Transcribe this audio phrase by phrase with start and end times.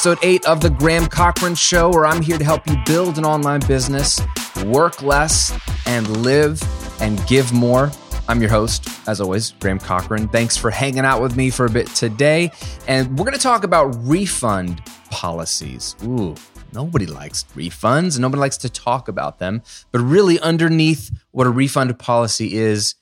[0.00, 3.26] episode eight of The Graham Cochran Show, where I'm here to help you build an
[3.26, 4.18] online business,
[4.64, 5.52] work less,
[5.84, 6.62] and live
[7.02, 7.90] and give more.
[8.26, 10.28] I'm your host, as always, Graham Cochran.
[10.28, 12.50] Thanks for hanging out with me for a bit today.
[12.88, 15.96] And we're going to talk about refund policies.
[16.02, 16.34] Ooh,
[16.72, 18.14] nobody likes refunds.
[18.14, 19.60] And nobody likes to talk about them.
[19.92, 22.94] But really, underneath what a refund policy is,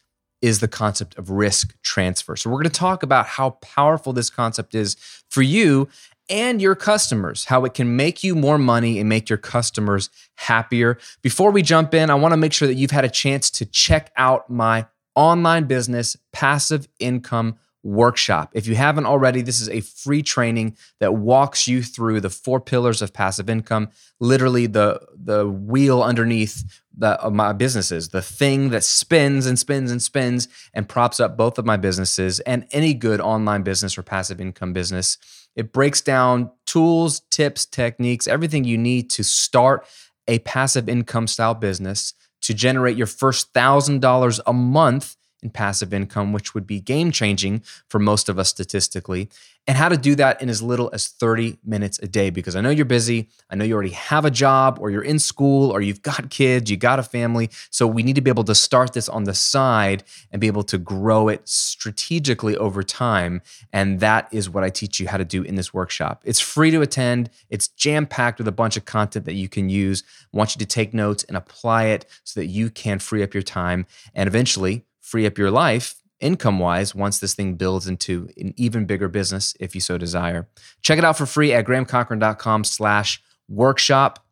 [0.42, 2.34] is the concept of risk transfer.
[2.34, 4.96] So, we're going to talk about how powerful this concept is
[5.28, 5.88] for you
[6.30, 10.98] and your customers, how it can make you more money and make your customers happier.
[11.22, 13.66] Before we jump in, I want to make sure that you've had a chance to
[13.66, 18.50] check out my online business passive income workshop.
[18.54, 22.60] If you haven't already, this is a free training that walks you through the four
[22.60, 23.90] pillars of passive income,
[24.20, 30.02] literally the the wheel underneath the, my businesses, the thing that spins and spins and
[30.02, 34.40] spins and props up both of my businesses and any good online business or passive
[34.40, 35.16] income business.
[35.58, 39.84] It breaks down tools, tips, techniques, everything you need to start
[40.28, 46.32] a passive income style business to generate your first $1,000 a month in passive income,
[46.32, 49.28] which would be game changing for most of us statistically,
[49.68, 52.30] and how to do that in as little as 30 minutes a day.
[52.30, 53.28] Because I know you're busy.
[53.50, 56.70] I know you already have a job, or you're in school, or you've got kids,
[56.70, 57.50] you got a family.
[57.70, 60.62] So we need to be able to start this on the side and be able
[60.64, 63.42] to grow it strategically over time.
[63.70, 66.22] And that is what I teach you how to do in this workshop.
[66.24, 69.68] It's free to attend, it's jam packed with a bunch of content that you can
[69.68, 70.02] use.
[70.32, 73.34] I want you to take notes and apply it so that you can free up
[73.34, 78.28] your time and eventually free up your life income wise once this thing builds into
[78.36, 80.48] an even bigger business if you so desire.
[80.82, 84.24] Check it out for free at grahamcochran.com slash workshop.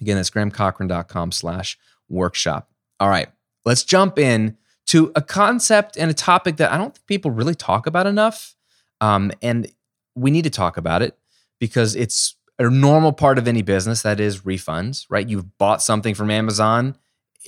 [0.00, 2.70] Again, that's grahamcochran.com slash workshop.
[3.00, 3.28] All right,
[3.64, 7.54] let's jump in to a concept and a topic that I don't think people really
[7.54, 8.54] talk about enough.
[9.00, 9.70] Um, and
[10.14, 11.16] we need to talk about it
[11.58, 15.28] because it's a normal part of any business that is refunds, right?
[15.28, 16.96] You've bought something from Amazon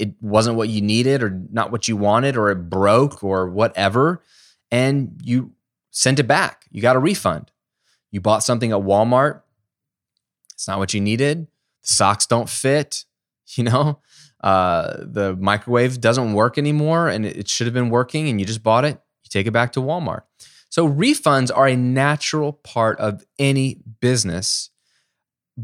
[0.00, 4.22] it wasn't what you needed or not what you wanted or it broke or whatever
[4.71, 5.53] and you
[5.91, 6.66] sent it back.
[6.71, 7.50] You got a refund.
[8.11, 9.43] You bought something at walmart.
[10.55, 11.47] It's not what you needed.
[11.83, 13.05] The socks don't fit
[13.56, 14.00] you know?
[14.43, 18.62] Uh, the microwave doesn't work anymore and it should have been working and you just
[18.62, 18.99] bought it.
[19.22, 20.22] You take it back to walmart.
[20.71, 24.71] So refunds are a natural part of any business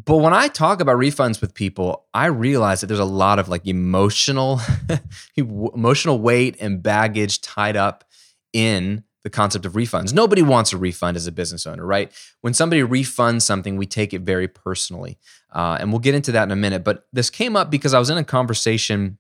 [0.04, 3.48] but when I talk about refunds with people, I realize that there's a lot of
[3.48, 4.60] like emotional
[5.36, 8.04] emotional weight and baggage tied up
[8.52, 10.12] in the concept of refunds.
[10.12, 12.12] Nobody wants a refund as a business owner, right?
[12.42, 15.18] When somebody refunds something, we take it very personally.
[15.52, 16.84] Uh, and we'll get into that in a minute.
[16.84, 19.18] But this came up because I was in a conversation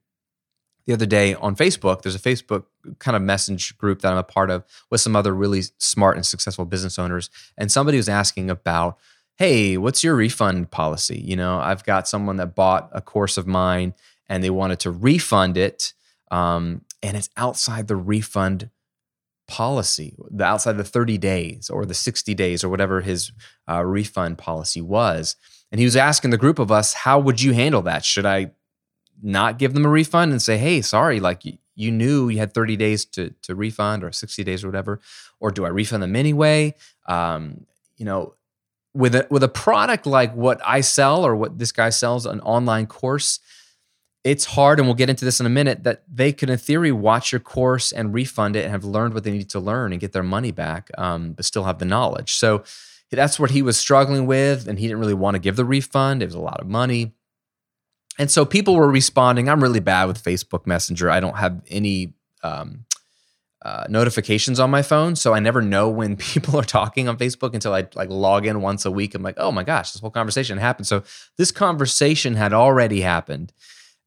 [0.86, 2.02] the other day on Facebook.
[2.02, 2.66] There's a Facebook
[2.98, 6.24] kind of message group that I'm a part of with some other really smart and
[6.24, 7.30] successful business owners.
[7.56, 8.98] And somebody was asking about
[9.36, 11.20] hey, what's your refund policy?
[11.20, 13.94] You know, I've got someone that bought a course of mine
[14.28, 15.92] and they wanted to refund it.
[16.30, 18.70] Um, and it's outside the refund
[19.46, 23.30] policy, the outside the 30 days or the 60 days or whatever his
[23.68, 25.36] uh, refund policy was.
[25.70, 28.04] And he was asking the group of us, how would you handle that?
[28.04, 28.52] Should I
[29.22, 31.42] not give them a refund and say, hey, sorry, like
[31.74, 35.00] you, knew you had 30 days to, to refund or 60 days or whatever?
[35.40, 36.74] Or do I refund them anyway?
[37.06, 37.66] Um,
[37.96, 38.34] you know,
[38.96, 42.40] with a with a product like what I sell or what this guy sells, an
[42.40, 43.40] online course,
[44.24, 46.90] it's hard, and we'll get into this in a minute, that they can, in theory,
[46.90, 50.00] watch your course and refund it and have learned what they need to learn and
[50.00, 52.34] get their money back, um, but still have the knowledge.
[52.34, 52.64] So
[53.10, 56.22] that's what he was struggling with, and he didn't really want to give the refund.
[56.22, 57.12] It was a lot of money.
[58.18, 59.48] And so people were responding.
[59.48, 61.10] I'm really bad with Facebook Messenger.
[61.10, 62.85] I don't have any um,
[63.66, 67.52] uh, notifications on my phone, so I never know when people are talking on Facebook
[67.52, 69.12] until I like log in once a week.
[69.12, 70.86] I'm like, oh my gosh, this whole conversation happened.
[70.86, 71.02] So
[71.36, 73.52] this conversation had already happened,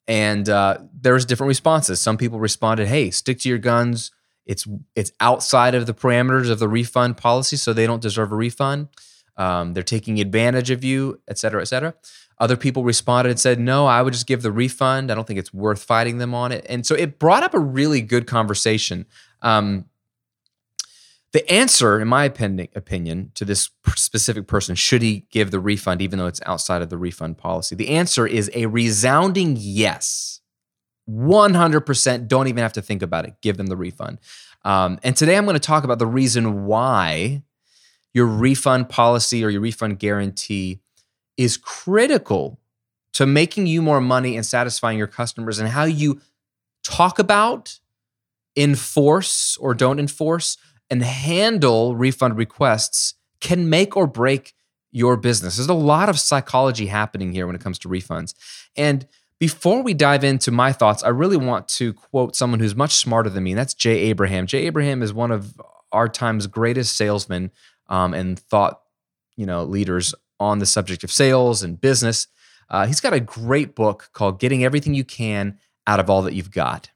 [0.07, 1.99] and uh, there was different responses.
[1.99, 4.11] Some people responded, "Hey, stick to your guns.
[4.45, 4.65] It's
[4.95, 8.87] it's outside of the parameters of the refund policy, so they don't deserve a refund.
[9.35, 11.95] Um, they're taking advantage of you, et cetera, et cetera."
[12.41, 15.11] Other people responded and said, no, I would just give the refund.
[15.11, 16.65] I don't think it's worth fighting them on it.
[16.69, 19.05] And so it brought up a really good conversation
[19.41, 19.85] um,
[21.31, 26.17] the answer, in my opinion, to this specific person, should he give the refund, even
[26.17, 27.75] though it's outside of the refund policy?
[27.75, 30.41] The answer is a resounding yes.
[31.07, 32.27] 100%.
[32.27, 33.35] Don't even have to think about it.
[33.41, 34.19] Give them the refund.
[34.65, 37.43] Um, and today I'm going to talk about the reason why
[38.13, 40.79] your refund policy or your refund guarantee
[41.37, 42.59] is critical
[43.13, 46.21] to making you more money and satisfying your customers and how you
[46.83, 47.79] talk about
[48.55, 50.57] enforce or don't enforce
[50.89, 54.53] and handle refund requests can make or break
[54.91, 55.57] your business.
[55.57, 58.33] There's a lot of psychology happening here when it comes to refunds.
[58.75, 59.07] And
[59.39, 63.29] before we dive into my thoughts, I really want to quote someone who's much smarter
[63.29, 64.47] than me, and that's Jay Abraham.
[64.47, 65.59] Jay Abraham is one of
[65.91, 67.51] our time's greatest salesmen
[67.87, 68.81] um, and thought,
[69.37, 72.27] you know, leaders on the subject of sales and business.
[72.69, 75.57] Uh, he's got a great book called "Getting Everything You Can
[75.87, 76.91] Out of All That You've Got."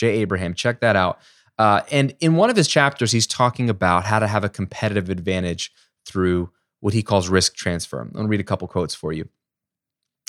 [0.00, 1.20] Jay Abraham, check that out.
[1.58, 5.10] Uh, and in one of his chapters, he's talking about how to have a competitive
[5.10, 5.70] advantage
[6.06, 6.50] through
[6.80, 8.00] what he calls risk transfer.
[8.00, 9.28] I'm going to read a couple quotes for you.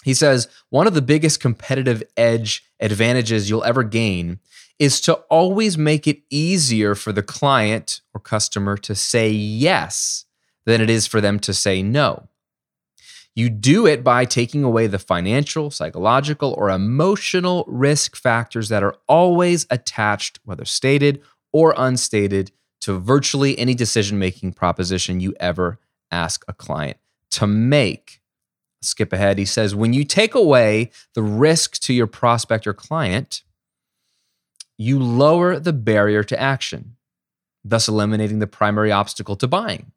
[0.04, 4.40] He says, one of the biggest competitive edge advantages you'll ever gain
[4.78, 10.26] is to always make it easier for the client or customer to say yes
[10.66, 12.28] than it is for them to say no.
[13.36, 18.98] You do it by taking away the financial, psychological, or emotional risk factors that are
[19.08, 21.22] always attached, whether stated
[21.54, 22.52] or unstated,
[22.82, 25.80] to virtually any decision making proposition you ever
[26.10, 26.98] ask a client
[27.30, 28.22] to make.
[28.82, 29.38] Skip ahead.
[29.38, 33.44] He says, when you take away the risk to your prospect or client,
[34.78, 36.96] you lower the barrier to action,
[37.64, 39.92] thus eliminating the primary obstacle to buying.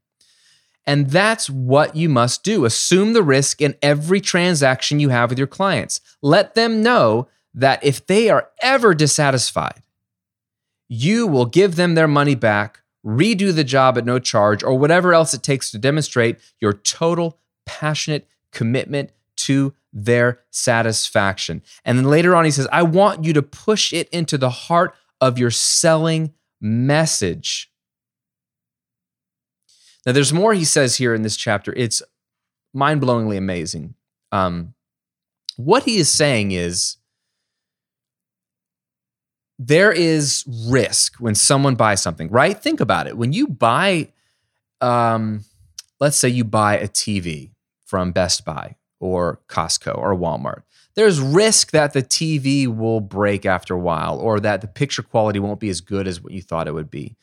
[0.86, 2.64] And that's what you must do.
[2.64, 6.00] Assume the risk in every transaction you have with your clients.
[6.20, 9.82] Let them know that if they are ever dissatisfied,
[10.88, 15.14] you will give them their money back, redo the job at no charge, or whatever
[15.14, 21.62] else it takes to demonstrate your total passionate commitment to their satisfaction.
[21.84, 24.94] And then later on, he says, I want you to push it into the heart
[25.20, 27.70] of your selling message.
[30.06, 31.72] Now, there's more he says here in this chapter.
[31.76, 32.02] It's
[32.72, 33.94] mind blowingly amazing.
[34.32, 34.74] Um,
[35.56, 36.96] what he is saying is
[39.58, 42.58] there is risk when someone buys something, right?
[42.58, 43.16] Think about it.
[43.16, 44.08] When you buy,
[44.80, 45.44] um,
[46.00, 47.54] let's say you buy a TV,
[47.94, 50.62] from Best Buy or Costco or Walmart.
[50.96, 55.38] There's risk that the TV will break after a while or that the picture quality
[55.38, 57.16] won't be as good as what you thought it would be.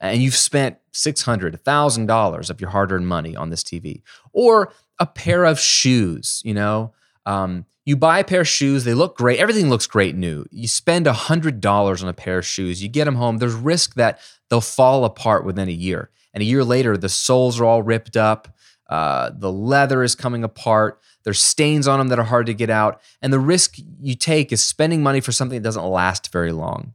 [0.00, 4.02] And you've spent $600, $1,000 of your hard earned money on this TV.
[4.32, 6.92] Or a pair of shoes, you know.
[7.24, 10.44] Um, you buy a pair of shoes, they look great, everything looks great new.
[10.50, 14.20] You spend $100 on a pair of shoes, you get them home, there's risk that
[14.48, 16.10] they'll fall apart within a year.
[16.34, 18.56] And a year later, the soles are all ripped up,
[18.88, 21.00] uh, the leather is coming apart.
[21.24, 23.00] There's stains on them that are hard to get out.
[23.20, 26.94] And the risk you take is spending money for something that doesn't last very long.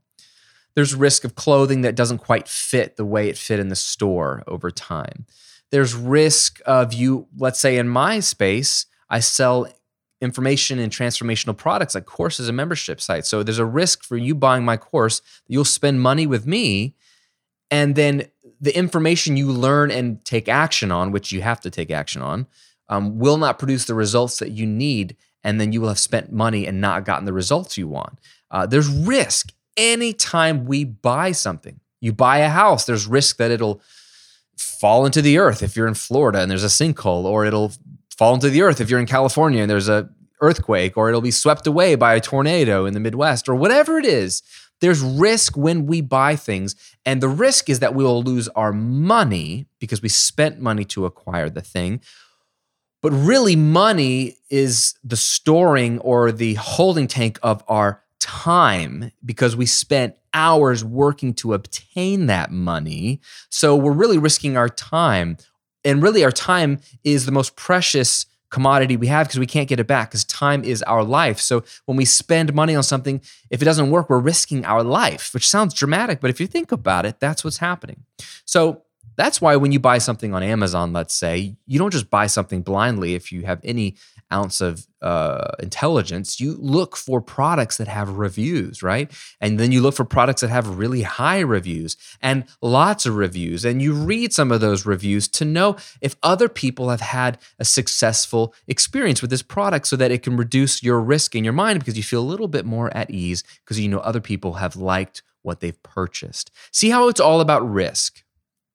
[0.75, 4.43] There's risk of clothing that doesn't quite fit the way it fit in the store
[4.47, 5.25] over time.
[5.71, 9.67] There's risk of you, let's say in my space, I sell
[10.21, 13.27] information and transformational products like courses and membership sites.
[13.27, 16.95] So there's a risk for you buying my course you'll spend money with me
[17.71, 18.27] and then
[18.59, 22.45] the information you learn and take action on, which you have to take action on,
[22.89, 25.15] um, will not produce the results that you need.
[25.43, 28.19] And then you will have spent money and not gotten the results you want.
[28.51, 31.79] Uh, there's risk anytime we buy something.
[31.99, 33.81] You buy a house, there's risk that it'll
[34.57, 37.71] fall into the earth if you're in Florida and there's a sinkhole, or it'll
[38.17, 40.09] fall into the earth if you're in California and there's a
[40.41, 44.05] earthquake, or it'll be swept away by a tornado in the Midwest, or whatever it
[44.05, 44.41] is.
[44.79, 48.73] There's risk when we buy things, and the risk is that we will lose our
[48.73, 52.01] money because we spent money to acquire the thing.
[53.03, 59.65] But really, money is the storing or the holding tank of our time because we
[59.65, 63.19] spent hours working to obtain that money.
[63.49, 65.37] So we're really risking our time.
[65.83, 69.79] And really, our time is the most precious commodity we have because we can't get
[69.79, 71.39] it back because time is our life.
[71.39, 75.33] So when we spend money on something, if it doesn't work, we're risking our life,
[75.33, 78.03] which sounds dramatic, but if you think about it, that's what's happening.
[78.45, 78.83] So
[79.15, 82.61] that's why when you buy something on Amazon, let's say, you don't just buy something
[82.61, 83.95] blindly if you have any
[84.31, 86.39] ounce of uh, intelligence.
[86.39, 89.11] You look for products that have reviews, right?
[89.39, 93.65] And then you look for products that have really high reviews and lots of reviews.
[93.65, 97.65] And you read some of those reviews to know if other people have had a
[97.65, 101.79] successful experience with this product so that it can reduce your risk in your mind
[101.79, 104.75] because you feel a little bit more at ease because you know other people have
[104.75, 106.51] liked what they've purchased.
[106.71, 108.23] See how it's all about risk.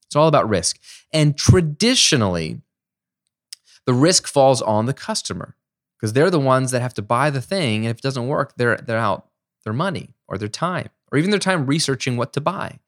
[0.06, 0.78] It's all about risk.
[1.12, 2.60] And traditionally,
[3.86, 5.56] the risk falls on the customer
[5.96, 7.86] because they're the ones that have to buy the thing.
[7.86, 9.28] And if it doesn't work, they're, they're out
[9.64, 12.78] their money or their time or even their time researching what to buy.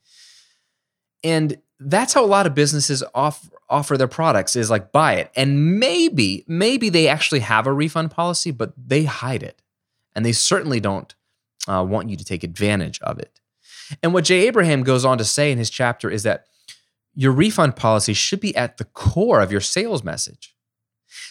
[1.25, 5.31] And that's how a lot of businesses offer, offer their products is like buy it.
[5.37, 9.63] And maybe, maybe they actually have a refund policy, but they hide it.
[10.15, 11.15] And they certainly don't
[11.69, 13.41] uh, want you to take advantage of it.
[14.03, 16.47] And what Jay Abraham goes on to say in his chapter is that
[17.15, 20.55] your refund policy should be at the core of your sales message.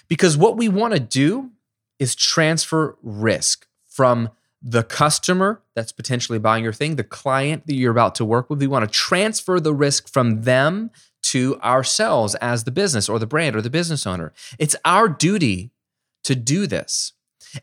[0.07, 1.51] Because what we want to do
[1.99, 4.29] is transfer risk from
[4.61, 8.59] the customer that's potentially buying your thing, the client that you're about to work with.
[8.59, 10.91] We want to transfer the risk from them
[11.23, 14.33] to ourselves as the business or the brand or the business owner.
[14.57, 15.71] It's our duty
[16.23, 17.13] to do this.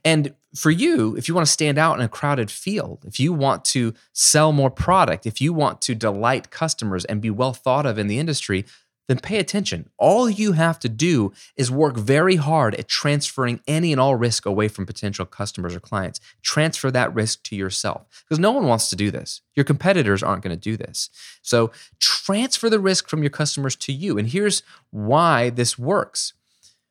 [0.04, 3.32] And for you, if you want to stand out in a crowded field, if you
[3.32, 7.86] want to sell more product, if you want to delight customers and be well thought
[7.86, 8.64] of in the industry,
[9.06, 9.90] then pay attention.
[9.98, 14.46] All you have to do is work very hard at transferring any and all risk
[14.46, 16.20] away from potential customers or clients.
[16.42, 19.42] Transfer that risk to yourself because no one wants to do this.
[19.54, 21.10] Your competitors aren't going to do this.
[21.42, 21.70] So
[22.00, 24.18] transfer the risk from your customers to you.
[24.18, 26.32] And here's why this works.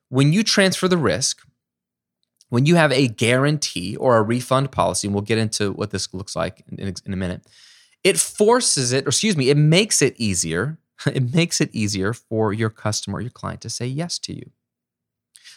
[0.09, 1.41] When you transfer the risk,
[2.49, 6.13] when you have a guarantee or a refund policy, and we'll get into what this
[6.13, 7.41] looks like in, in a minute,
[8.03, 10.77] it forces it, or excuse me, it makes it easier.
[11.05, 14.51] It makes it easier for your customer, your client to say yes to you.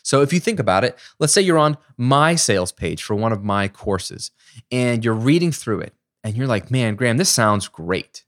[0.02, 3.32] So if you think about it, let's say you're on my sales page for one
[3.32, 4.30] of my courses
[4.70, 8.24] and you're reading through it and you're like, man, Graham, this sounds great.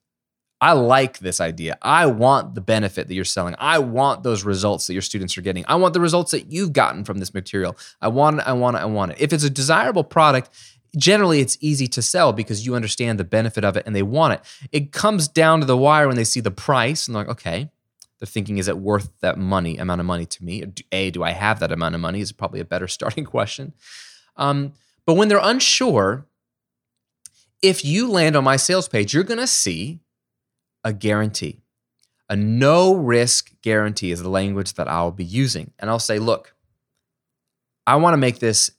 [0.60, 1.78] I like this idea.
[1.80, 3.54] I want the benefit that you're selling.
[3.58, 5.64] I want those results that your students are getting.
[5.68, 7.76] I want the results that you've gotten from this material.
[8.00, 9.20] I want it, I want it, I want it.
[9.20, 10.50] If it's a desirable product,
[10.98, 14.34] generally it's easy to sell because you understand the benefit of it and they want
[14.34, 14.68] it.
[14.72, 17.70] It comes down to the wire when they see the price and they're like, okay,
[18.18, 20.64] they're thinking, is it worth that money, amount of money to me?
[20.92, 22.20] A, do I have that amount of money?
[22.20, 23.72] Is probably a better starting question.
[24.36, 24.72] Um,
[25.06, 26.26] but when they're unsure,
[27.62, 30.00] if you land on my sales page, you're going to see
[30.84, 31.62] a guarantee.
[32.28, 35.72] A no risk guarantee is the language that I'll be using.
[35.78, 36.54] And I'll say, look,
[37.86, 38.70] I want to make this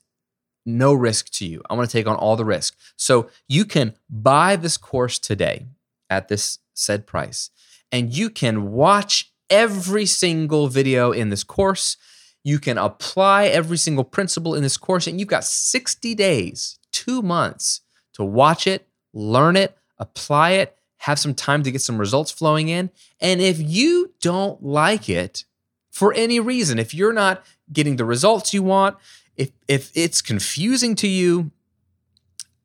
[0.77, 1.61] no risk to you.
[1.69, 2.77] I want to take on all the risk.
[2.95, 5.67] So you can buy this course today
[6.09, 7.49] at this said price,
[7.91, 11.97] and you can watch every single video in this course.
[12.43, 17.21] You can apply every single principle in this course, and you've got 60 days, two
[17.21, 17.81] months
[18.13, 22.69] to watch it, learn it, apply it, have some time to get some results flowing
[22.69, 22.89] in.
[23.19, 25.45] And if you don't like it
[25.91, 28.97] for any reason, if you're not getting the results you want,
[29.39, 31.49] if if it's confusing to you,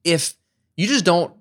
[0.02, 0.34] if
[0.76, 1.32] you just don't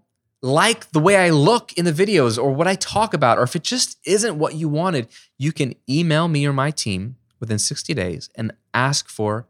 [0.42, 3.56] like the way I look in the videos or what I talk about, or if
[3.56, 7.94] it just isn't what you wanted, you can email me or my team within 60
[7.94, 9.48] days and ask for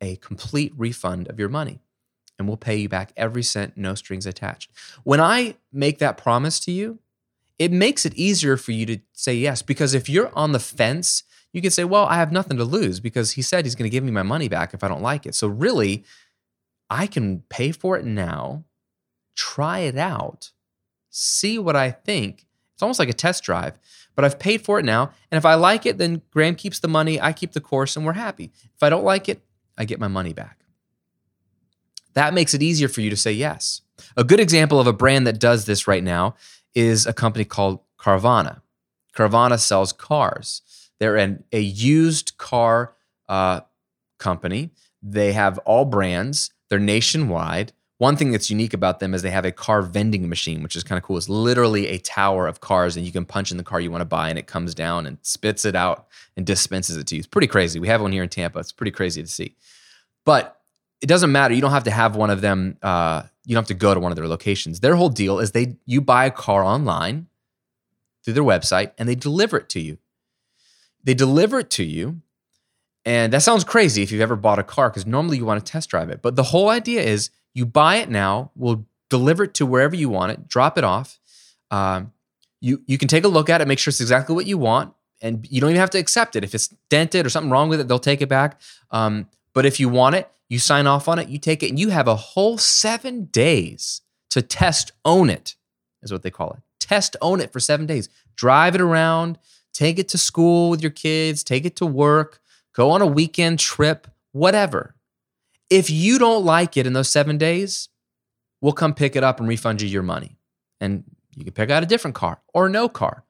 [0.00, 1.78] a complete refund of your money
[2.38, 4.70] and we'll pay you back every cent, no strings attached.
[5.04, 6.98] When I make that promise to you,
[7.58, 9.60] it makes it easier for you to say yes.
[9.60, 11.22] Because if you're on the fence,
[11.52, 13.94] you can say, well, I have nothing to lose because he said he's going to
[13.94, 15.34] give me my money back if I don't like it.
[15.34, 16.04] So really,
[16.88, 18.64] I can pay for it now,
[19.34, 20.52] try it out,
[21.08, 22.46] see what I think.
[22.74, 23.78] It's almost like a test drive,
[24.14, 25.10] but I've paid for it now.
[25.30, 28.06] And if I like it, then Graham keeps the money, I keep the course, and
[28.06, 28.50] we're happy.
[28.74, 29.42] If I don't like it,
[29.76, 30.60] I get my money back
[32.14, 33.82] that makes it easier for you to say yes.
[34.16, 36.34] A good example of a brand that does this right now
[36.74, 38.62] is a company called Carvana.
[39.14, 40.62] Carvana sells cars.
[41.00, 42.94] They're an, a used car
[43.28, 43.60] uh,
[44.18, 44.70] company.
[45.02, 46.50] They have all brands.
[46.68, 47.72] They're nationwide.
[47.98, 50.84] One thing that's unique about them is they have a car vending machine, which is
[50.84, 51.18] kind of cool.
[51.18, 54.00] It's literally a tower of cars, and you can punch in the car you want
[54.00, 57.18] to buy, and it comes down and spits it out and dispenses it to you.
[57.18, 57.78] It's pretty crazy.
[57.78, 58.58] We have one here in Tampa.
[58.58, 59.56] It's pretty crazy to see.
[60.24, 60.60] But
[61.00, 61.54] it doesn't matter.
[61.54, 62.76] You don't have to have one of them.
[62.82, 64.80] Uh, you don't have to go to one of their locations.
[64.80, 67.26] Their whole deal is they you buy a car online
[68.24, 69.98] through their website and they deliver it to you.
[71.04, 72.20] They deliver it to you,
[73.04, 75.72] and that sounds crazy if you've ever bought a car because normally you want to
[75.72, 76.22] test drive it.
[76.22, 78.50] But the whole idea is you buy it now.
[78.54, 80.48] We'll deliver it to wherever you want it.
[80.48, 81.18] Drop it off.
[81.70, 82.12] Um,
[82.60, 84.94] you you can take a look at it, make sure it's exactly what you want,
[85.20, 86.44] and you don't even have to accept it.
[86.44, 88.60] If it's dented or something wrong with it, they'll take it back.
[88.90, 91.78] Um, but if you want it, you sign off on it, you take it, and
[91.78, 95.56] you have a whole seven days to test own it,
[96.02, 96.60] is what they call it.
[96.78, 98.08] Test own it for seven days.
[98.36, 99.38] Drive it around,
[99.72, 102.40] take it to school with your kids, take it to work,
[102.74, 104.94] go on a weekend trip, whatever.
[105.68, 107.88] If you don't like it in those seven days,
[108.60, 110.36] we'll come pick it up and refund you your money.
[110.80, 111.04] And
[111.36, 113.24] you can pick out a different car or no car.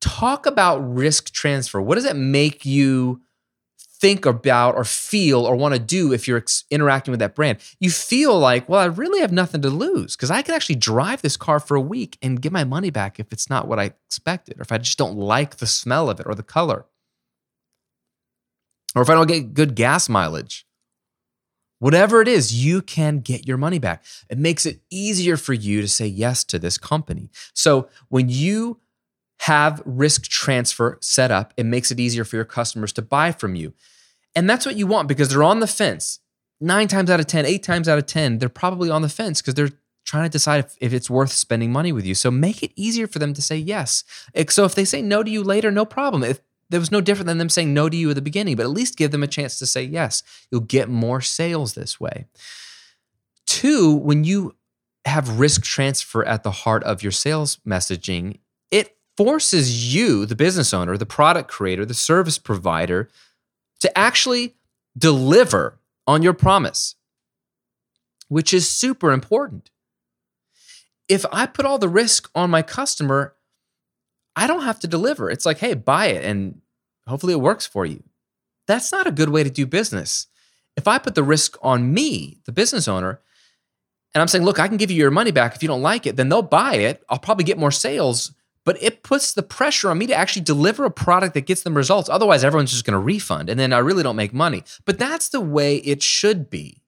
[0.00, 1.80] Talk about risk transfer.
[1.80, 3.22] What does it make you
[4.02, 7.58] think about or feel or want to do if you're ex- interacting with that brand.
[7.78, 11.22] You feel like, well, I really have nothing to lose because I can actually drive
[11.22, 13.92] this car for a week and get my money back if it's not what I
[14.08, 16.84] expected, or if I just don't like the smell of it or the color,
[18.96, 20.66] or if I don't get good gas mileage.
[21.78, 24.04] Whatever it is, you can get your money back.
[24.28, 27.30] It makes it easier for you to say yes to this company.
[27.54, 28.81] So when you
[29.42, 31.52] have risk transfer set up.
[31.56, 33.72] It makes it easier for your customers to buy from you.
[34.36, 36.20] And that's what you want because they're on the fence.
[36.60, 39.42] Nine times out of 10, eight times out of 10, they're probably on the fence
[39.42, 42.14] because they're trying to decide if, if it's worth spending money with you.
[42.14, 44.04] So make it easier for them to say yes.
[44.48, 46.22] So if they say no to you later, no problem.
[46.22, 46.38] If
[46.70, 48.70] there was no different than them saying no to you at the beginning, but at
[48.70, 50.22] least give them a chance to say yes.
[50.52, 52.26] You'll get more sales this way.
[53.46, 54.54] Two, when you
[55.04, 58.38] have risk transfer at the heart of your sales messaging,
[58.70, 63.08] it forces you, the business owner, the product creator, the service provider,
[63.80, 64.54] to actually
[64.96, 66.94] deliver on your promise,
[68.28, 69.70] which is super important.
[71.08, 73.34] If I put all the risk on my customer,
[74.34, 75.30] I don't have to deliver.
[75.30, 76.60] It's like, hey, buy it and
[77.06, 78.02] hopefully it works for you.
[78.66, 80.28] That's not a good way to do business.
[80.76, 83.20] If I put the risk on me, the business owner,
[84.14, 86.06] and I'm saying, look, I can give you your money back if you don't like
[86.06, 87.02] it, then they'll buy it.
[87.08, 88.32] I'll probably get more sales,
[88.64, 91.76] but it puts the pressure on me to actually deliver a product that gets them
[91.76, 92.08] results.
[92.08, 94.62] Otherwise, everyone's just going to refund and then I really don't make money.
[94.84, 96.82] But that's the way it should be,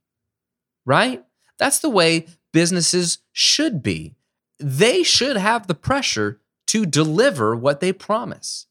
[0.85, 1.25] right?
[1.59, 4.14] That's the way businesses should be.
[4.59, 8.66] They should have the pressure to deliver what they promise.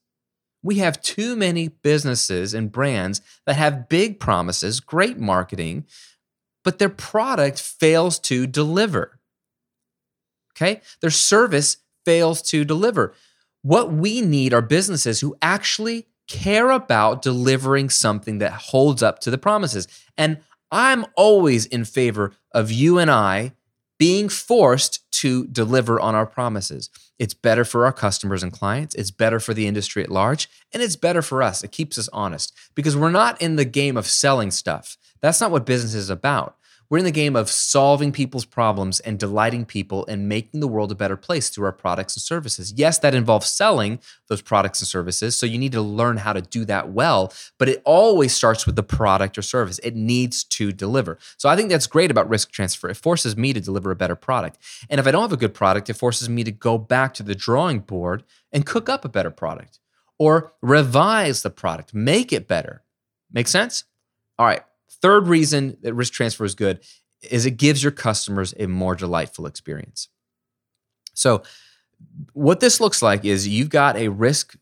[0.62, 5.84] We have too many businesses and brands that have big promises, great marketing,
[6.62, 9.20] but their product fails to deliver.
[10.56, 10.80] Okay?
[11.00, 13.14] Their service fails to deliver.
[13.62, 19.30] What we need are businesses who actually care about delivering something that holds up to
[19.30, 19.86] the promises.
[20.16, 20.38] And
[20.70, 23.52] I'm always in favor of you and I
[23.98, 26.90] being forced to deliver on our promises.
[27.18, 30.82] It's better for our customers and clients, it's better for the industry at large, and
[30.82, 31.62] it's better for us.
[31.62, 34.96] It keeps us honest because we're not in the game of selling stuff.
[35.22, 36.56] That's not what business is about.
[36.90, 40.92] We're in the game of solving people's problems and delighting people and making the world
[40.92, 42.72] a better place through our products and services.
[42.76, 45.38] Yes, that involves selling those products and services.
[45.38, 48.76] So you need to learn how to do that well, but it always starts with
[48.76, 49.78] the product or service.
[49.80, 51.18] It needs to deliver.
[51.36, 52.88] So I think that's great about risk transfer.
[52.88, 54.58] It forces me to deliver a better product.
[54.90, 57.22] And if I don't have a good product, it forces me to go back to
[57.22, 59.80] the drawing board and cook up a better product
[60.18, 62.82] or revise the product, make it better.
[63.32, 63.84] Make sense?
[64.38, 64.62] All right.
[65.04, 66.80] Third reason that risk transfer is good
[67.30, 70.08] is it gives your customers a more delightful experience.
[71.12, 71.42] So,
[72.32, 74.56] what this looks like is you've got a risk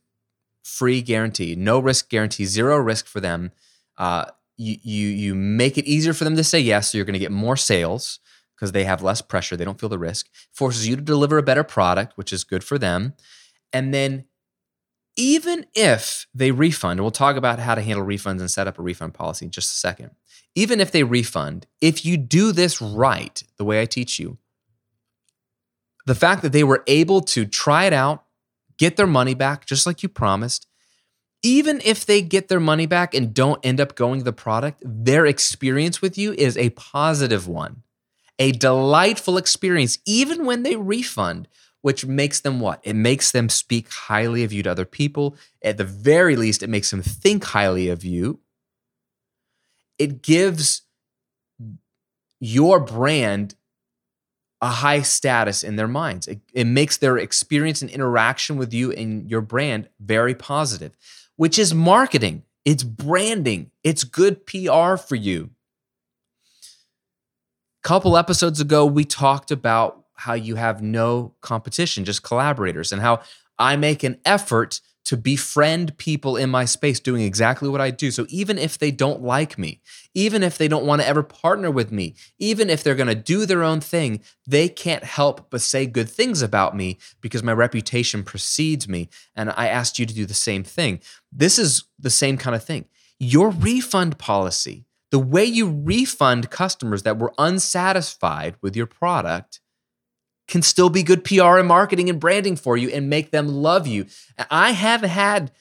[0.64, 3.52] free guarantee, no risk guarantee, zero risk for them.
[3.96, 4.24] Uh,
[4.56, 7.20] you, you, you make it easier for them to say yes, so you're going to
[7.20, 8.18] get more sales
[8.56, 9.56] because they have less pressure.
[9.56, 10.28] They don't feel the risk.
[10.50, 13.14] Forces you to deliver a better product, which is good for them.
[13.72, 14.24] And then
[15.16, 18.82] even if they refund, we'll talk about how to handle refunds and set up a
[18.82, 20.10] refund policy in just a second.
[20.54, 24.38] Even if they refund, if you do this right, the way I teach you,
[26.06, 28.24] the fact that they were able to try it out,
[28.78, 30.66] get their money back, just like you promised,
[31.42, 35.26] even if they get their money back and don't end up going the product, their
[35.26, 37.82] experience with you is a positive one,
[38.38, 41.48] a delightful experience, even when they refund
[41.82, 42.80] which makes them what?
[42.82, 45.36] It makes them speak highly of you to other people.
[45.62, 48.40] At the very least, it makes them think highly of you.
[49.98, 50.82] It gives
[52.40, 53.54] your brand
[54.60, 56.28] a high status in their minds.
[56.28, 60.96] It, it, makes their experience and interaction with you and your brand very positive,
[61.34, 65.50] which is marketing, it's branding, it's good PR for you.
[67.84, 73.02] A couple episodes ago, we talked about how you have no competition, just collaborators, and
[73.02, 73.20] how
[73.58, 78.10] I make an effort to befriend people in my space doing exactly what I do.
[78.10, 79.80] So even if they don't like me,
[80.14, 83.14] even if they don't want to ever partner with me, even if they're going to
[83.14, 87.52] do their own thing, they can't help but say good things about me because my
[87.52, 89.08] reputation precedes me.
[89.34, 91.00] And I asked you to do the same thing.
[91.32, 92.84] This is the same kind of thing.
[93.18, 99.60] Your refund policy, the way you refund customers that were unsatisfied with your product,
[100.48, 103.86] can still be good PR and marketing and branding for you and make them love
[103.86, 104.06] you.
[104.50, 105.52] I have had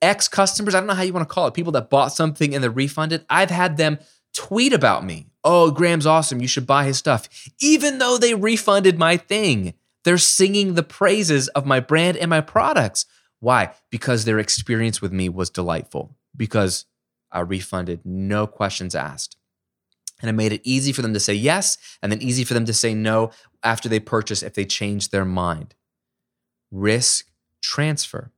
[0.00, 2.54] ex customers, I don't know how you want to call it, people that bought something
[2.54, 3.24] and they're refunded.
[3.28, 3.98] I've had them
[4.32, 5.26] tweet about me.
[5.42, 6.40] Oh, Graham's awesome.
[6.40, 7.28] You should buy his stuff.
[7.60, 9.74] Even though they refunded my thing,
[10.04, 13.06] they're singing the praises of my brand and my products.
[13.40, 13.72] Why?
[13.90, 16.86] Because their experience with me was delightful, because
[17.30, 19.36] I refunded, no questions asked.
[20.24, 22.64] And I made it easy for them to say yes and then easy for them
[22.64, 23.30] to say no
[23.62, 25.74] after they purchase if they change their mind.
[26.70, 27.26] Risk
[27.60, 28.32] transfer.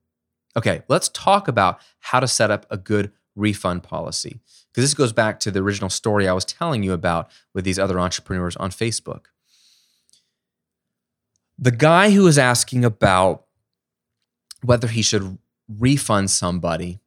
[0.57, 4.41] Okay, let's talk about how to set up a good refund policy.
[4.69, 7.79] Because this goes back to the original story I was telling you about with these
[7.79, 9.27] other entrepreneurs on Facebook.
[11.57, 13.45] The guy who was asking about
[14.61, 15.37] whether he should
[15.69, 16.99] refund somebody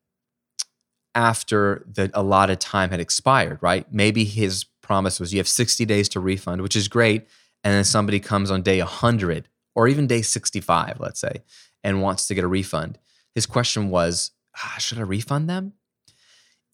[1.14, 3.92] after the allotted time had expired, right?
[3.92, 7.28] Maybe his promise was you have 60 days to refund, which is great.
[7.62, 11.42] And then somebody comes on day 100 or even day 65, let's say,
[11.84, 12.98] and wants to get a refund.
[13.32, 15.74] His question was, ah, should I refund them?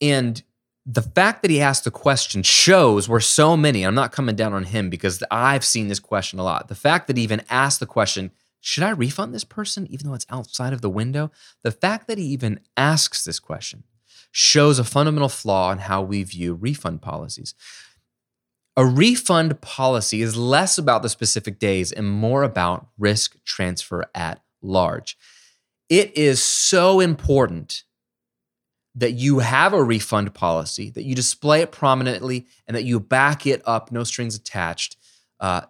[0.00, 0.42] And
[0.86, 4.54] the fact that he asked the question shows where so many, I'm not coming down
[4.54, 6.68] on him because I've seen this question a lot.
[6.68, 8.30] The fact that he even asked the question,
[8.62, 11.30] should I refund this person even though it's outside of the window?
[11.62, 13.82] The fact that he even asks this question
[14.30, 17.54] shows a fundamental flaw in how we view refund policies.
[18.76, 24.42] A refund policy is less about the specific days and more about risk transfer at
[24.60, 25.16] large.
[25.88, 27.84] It is so important
[28.94, 33.46] that you have a refund policy, that you display it prominently, and that you back
[33.46, 34.96] it up, no strings attached,
[35.40, 35.62] uh,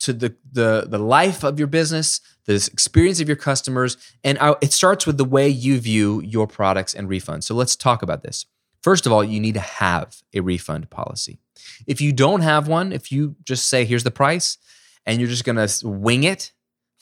[0.00, 3.96] to the, the, the life of your business, the experience of your customers.
[4.24, 7.44] And it starts with the way you view your products and refunds.
[7.44, 8.46] So let's talk about this.
[8.82, 11.38] First of all, you need to have a refund policy.
[11.86, 14.58] If you don't have one, if you just say, here's the price,
[15.06, 16.52] and you're just gonna wing it,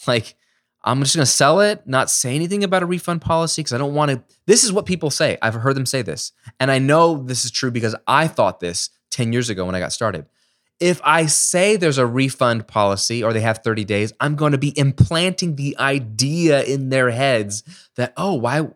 [0.06, 0.34] like,
[0.84, 3.94] I'm just gonna sell it, not say anything about a refund policy because I don't
[3.94, 4.24] wanna.
[4.46, 5.38] This is what people say.
[5.42, 6.32] I've heard them say this.
[6.58, 9.80] And I know this is true because I thought this 10 years ago when I
[9.80, 10.26] got started
[10.80, 14.58] if I say there's a refund policy or they have 30 days, I'm going to
[14.58, 17.64] be implanting the idea in their heads
[17.96, 18.68] that, oh, why,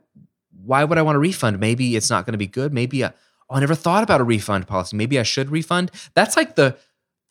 [0.65, 1.59] why would I want a refund?
[1.59, 2.73] Maybe it's not going to be good.
[2.73, 3.13] Maybe, I,
[3.51, 4.97] oh, I never thought about a refund policy.
[4.97, 5.91] Maybe I should refund.
[6.15, 6.77] That's like the,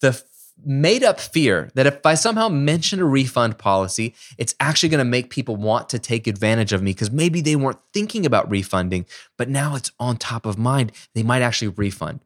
[0.02, 0.22] the
[0.64, 5.06] made up fear that if I somehow mention a refund policy, it's actually going to
[5.06, 9.06] make people want to take advantage of me because maybe they weren't thinking about refunding,
[9.38, 10.92] but now it's on top of mind.
[11.16, 12.20] They might actually refund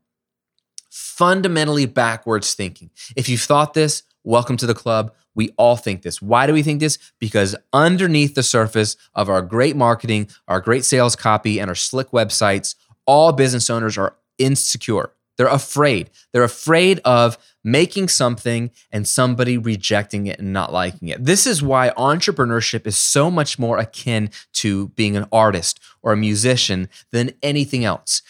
[0.96, 2.90] fundamentally backwards thinking.
[3.18, 5.14] If you've thought this, welcome to the club.
[5.36, 6.22] We all think this.
[6.22, 6.98] Why do we think this?
[7.20, 12.12] Because underneath the surface of our great marketing, our great sales copy, and our slick
[12.12, 15.12] websites, all business owners are insecure.
[15.38, 16.10] They're afraid.
[16.32, 21.24] They're afraid of making something and somebody rejecting it and not liking it.
[21.24, 26.18] This is why entrepreneurship is so much more akin to being an artist or a
[26.18, 28.22] musician than anything else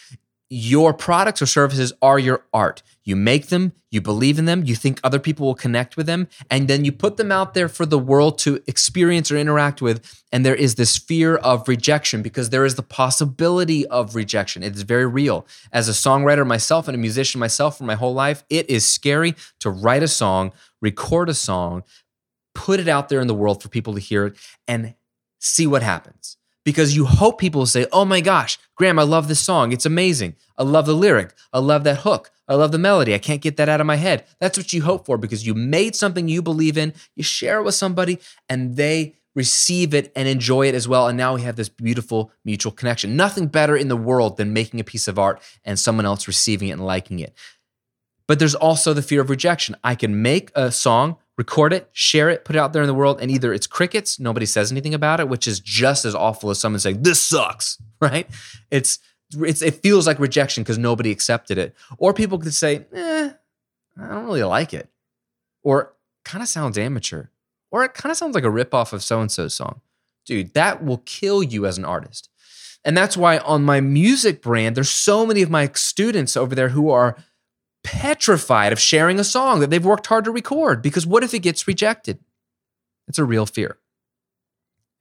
[0.50, 2.84] your products or services are your art.
[3.06, 6.28] You make them, you believe in them, you think other people will connect with them,
[6.50, 10.24] and then you put them out there for the world to experience or interact with.
[10.32, 14.64] And there is this fear of rejection because there is the possibility of rejection.
[14.64, 15.46] It is very real.
[15.72, 19.36] As a songwriter myself and a musician myself for my whole life, it is scary
[19.60, 21.84] to write a song, record a song,
[22.56, 24.36] put it out there in the world for people to hear it,
[24.68, 24.96] and
[25.40, 29.30] see what happens because you hope people will say, Oh my gosh, Graham, I love
[29.30, 29.72] this song.
[29.72, 30.36] It's amazing.
[30.58, 31.34] I love the lyric.
[31.54, 32.32] I love that hook.
[32.48, 33.14] I love the melody.
[33.14, 34.26] I can't get that out of my head.
[34.40, 37.64] That's what you hope for because you made something you believe in, you share it
[37.64, 41.08] with somebody, and they receive it and enjoy it as well.
[41.08, 43.16] And now we have this beautiful mutual connection.
[43.16, 46.70] Nothing better in the world than making a piece of art and someone else receiving
[46.70, 47.34] it and liking it.
[48.28, 49.76] But there's also the fear of rejection.
[49.84, 52.94] I can make a song, record it, share it, put it out there in the
[52.94, 56.50] world, and either it's crickets, nobody says anything about it, which is just as awful
[56.50, 58.28] as someone saying, This sucks, right?
[58.72, 59.00] It's
[59.34, 61.76] it's it feels like rejection because nobody accepted it.
[61.98, 63.32] Or people could say, eh,
[64.00, 64.90] I don't really like it.
[65.64, 65.94] Or
[66.24, 67.28] kind of sounds amateur.
[67.72, 69.82] Or it kind of sounds like a ripoff of so-and-so's song.
[70.26, 72.30] Dude, that will kill you as an artist.
[72.84, 76.70] And that's why on my music brand, there's so many of my students over there
[76.70, 77.18] who are
[77.86, 81.40] petrified of sharing a song that they've worked hard to record because what if it
[81.40, 82.18] gets rejected?
[83.08, 83.78] It's a real fear.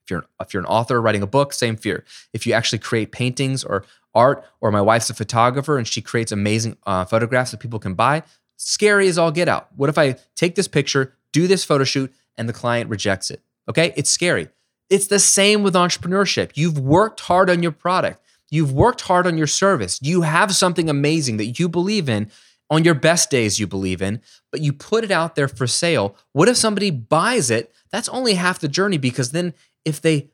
[0.05, 2.05] If you're, if you're an author writing a book, same fear.
[2.31, 6.31] If you actually create paintings or art, or my wife's a photographer and she creates
[6.31, 8.21] amazing uh, photographs that people can buy,
[8.55, 9.67] scary as all get out.
[9.75, 13.41] What if I take this picture, do this photo shoot, and the client rejects it?
[13.67, 14.49] Okay, it's scary.
[14.91, 16.51] It's the same with entrepreneurship.
[16.53, 18.21] You've worked hard on your product.
[18.51, 19.99] You've worked hard on your service.
[20.03, 22.29] You have something amazing that you believe in,
[22.69, 26.15] on your best days you believe in, but you put it out there for sale.
[26.33, 27.73] What if somebody buys it?
[27.91, 30.29] That's only half the journey because then if they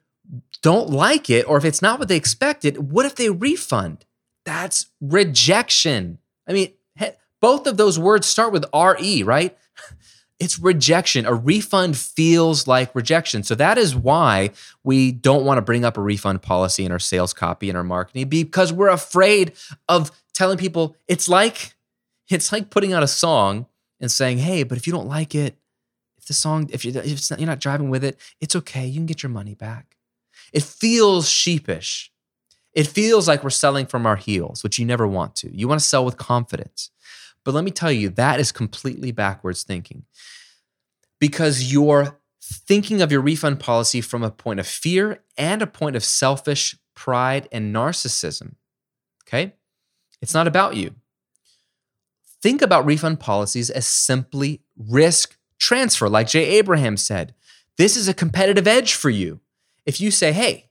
[0.61, 4.05] don't like it or if it's not what they expected, what if they refund?
[4.45, 6.19] That's rejection.
[6.47, 6.73] I mean,
[7.41, 9.57] both of those words start with RE, right?
[10.39, 11.27] It's rejection.
[11.27, 13.43] A refund feels like rejection.
[13.43, 14.49] So that is why
[14.83, 17.83] we don't want to bring up a refund policy in our sales copy and our
[17.83, 19.53] marketing because we're afraid
[19.87, 21.75] of telling people it's like
[22.31, 23.67] it's like putting out a song
[23.99, 25.57] and saying, "Hey, but if you don't like it,
[26.17, 28.85] if the song, if, you, if not, you're not driving with it, it's okay.
[28.85, 29.97] You can get your money back."
[30.53, 32.11] It feels sheepish.
[32.73, 35.55] It feels like we're selling from our heels, which you never want to.
[35.55, 36.89] You want to sell with confidence.
[37.43, 40.05] But let me tell you, that is completely backwards thinking
[41.19, 45.95] because you're thinking of your refund policy from a point of fear and a point
[45.95, 48.55] of selfish pride and narcissism.
[49.25, 49.53] Okay?
[50.21, 50.95] It's not about you.
[52.41, 57.35] Think about refund policies as simply risk transfer, like Jay Abraham said.
[57.77, 59.39] This is a competitive edge for you.
[59.85, 60.69] If you say, hey,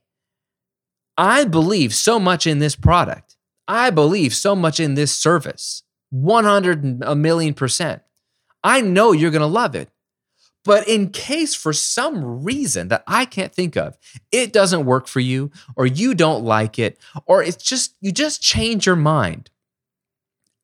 [1.17, 7.03] I believe so much in this product, I believe so much in this service, 100
[7.03, 8.01] a million percent.
[8.63, 9.89] I know you're going to love it.
[10.63, 13.97] But in case for some reason that I can't think of,
[14.31, 18.43] it doesn't work for you, or you don't like it, or it's just, you just
[18.43, 19.49] change your mind.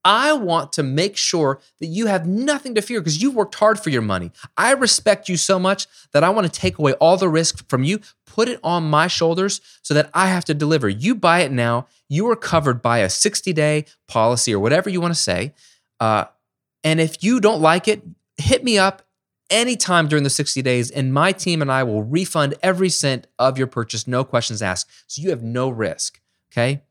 [0.07, 3.77] I want to make sure that you have nothing to fear because you worked hard
[3.77, 4.31] for your money.
[4.55, 7.83] I respect you so much that I want to take away all the risk from
[7.83, 10.87] you, put it on my shoulders so that I have to deliver.
[10.87, 15.01] You buy it now, you are covered by a 60 day policy or whatever you
[15.01, 15.53] want to say.
[15.99, 16.23] Uh,
[16.85, 18.01] and if you don't like it,
[18.37, 19.01] hit me up
[19.49, 23.57] anytime during the 60 days, and my team and I will refund every cent of
[23.57, 24.89] your purchase, no questions asked.
[25.07, 26.21] So you have no risk.
[26.49, 26.83] Okay.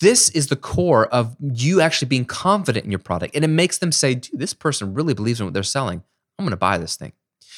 [0.00, 3.34] This is the core of you actually being confident in your product.
[3.34, 6.02] And it makes them say, dude, this person really believes in what they're selling.
[6.38, 7.12] I'm going to buy this thing.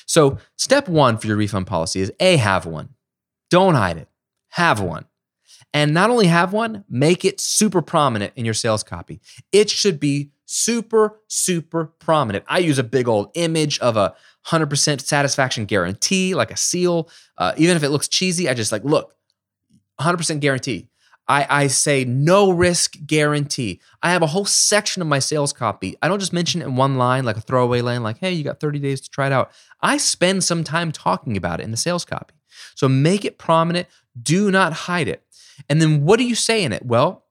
[0.07, 2.91] So, step one for your refund policy is A, have one.
[3.51, 4.09] Don't hide it,
[4.51, 5.07] have one.
[5.75, 9.21] And not only have one, make it super prominent in your sales copy.
[9.53, 12.45] It should be super, super prominent.
[12.49, 14.15] I use a big old image of a
[14.47, 17.11] 100% satisfaction guarantee, like a seal.
[17.37, 19.15] Uh, even if it looks cheesy, I just like, look,
[20.01, 20.89] 100% guarantee.
[21.29, 23.81] I, I say no risk guarantee.
[24.03, 25.95] I have a whole section of my sales copy.
[26.01, 28.43] I don't just mention it in one line, like a throwaway line, like, hey, you
[28.43, 29.51] got 30 days to try it out.
[29.83, 32.35] I spend some time talking about it in the sales copy.
[32.75, 33.89] So make it prominent.
[34.21, 35.23] Do not hide it.
[35.69, 36.87] And then what do you say in it?
[36.87, 37.25] Well,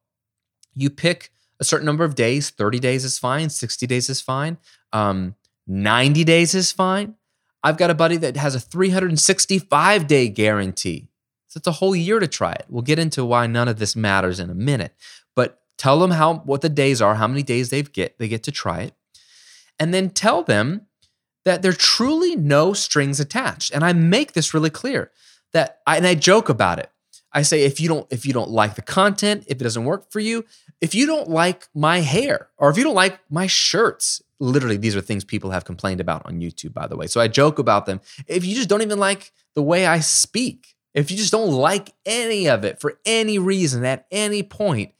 [0.75, 4.57] you pick a certain number of days 30 days is fine, 60 days is fine,
[4.93, 7.15] um, 90 days is fine.
[7.63, 11.09] I've got a buddy that has a 365 day guarantee.
[11.57, 12.65] It's a whole year to try it.
[12.69, 14.93] We'll get into why none of this matters in a minute.
[15.35, 18.43] But tell them how what the days are, how many days they get they get
[18.43, 18.93] to try it.
[19.79, 20.87] And then tell them
[21.45, 23.71] that there are truly no strings attached.
[23.73, 25.11] And I make this really clear
[25.53, 26.91] that I, and I joke about it.
[27.31, 30.11] I say if you don't if you don't like the content, if it doesn't work
[30.11, 30.45] for you,
[30.81, 34.95] if you don't like my hair or if you don't like my shirts, literally these
[34.95, 37.07] are things people have complained about on YouTube by the way.
[37.07, 38.01] So I joke about them.
[38.27, 41.93] If you just don't even like the way I speak, if you just don't like
[42.07, 44.93] any of it for any reason at any point,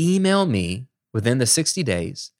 [0.00, 2.30] email me within the 60 days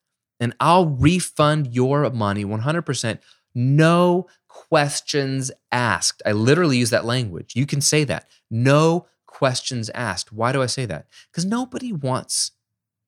[0.40, 3.18] and I'll refund your money 100%.
[3.54, 6.22] No questions asked.
[6.24, 7.52] I literally use that language.
[7.54, 8.30] You can say that.
[8.50, 10.32] No questions asked.
[10.32, 11.06] Why do I say that?
[11.30, 12.52] Because nobody wants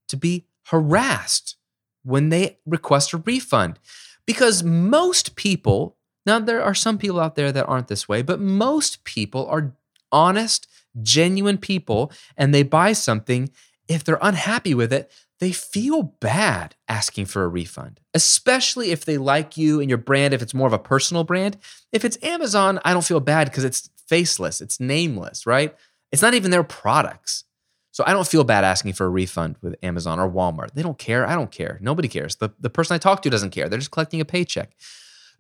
[0.09, 1.57] to be harassed
[2.03, 3.79] when they request a refund.
[4.27, 8.39] Because most people, now there are some people out there that aren't this way, but
[8.39, 9.75] most people are
[10.13, 10.67] honest,
[11.03, 13.51] genuine people, and they buy something.
[13.89, 19.19] If they're unhappy with it, they feel bad asking for a refund, especially if they
[19.19, 21.59] like you and your brand, if it's more of a personal brand.
[21.93, 25.75] If it's Amazon, I don't feel bad because it's faceless, it's nameless, right?
[26.13, 27.45] It's not even their products.
[27.91, 30.73] So I don't feel bad asking for a refund with Amazon or Walmart.
[30.73, 31.29] They don't care.
[31.29, 31.79] I don't care.
[31.81, 32.37] Nobody cares.
[32.37, 33.69] The, the person I talk to doesn't care.
[33.69, 34.75] They're just collecting a paycheck.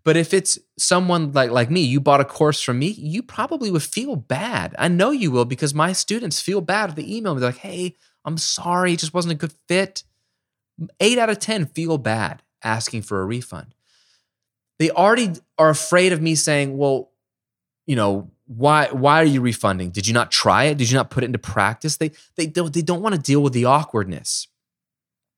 [0.05, 3.71] But if it's someone like, like me, you bought a course from me, you probably
[3.71, 4.75] would feel bad.
[4.79, 7.40] I know you will because my students feel bad if they email me.
[7.40, 10.05] They're like, hey, I'm sorry, it just wasn't a good fit.
[11.01, 13.75] Eight out of 10 feel bad asking for a refund.
[14.79, 17.12] They already are afraid of me saying, well,
[17.87, 19.90] you know, why why are you refunding?
[19.90, 20.79] Did you not try it?
[20.79, 21.97] Did you not put it into practice?
[21.97, 24.49] They they don't they don't want to deal with the awkwardness.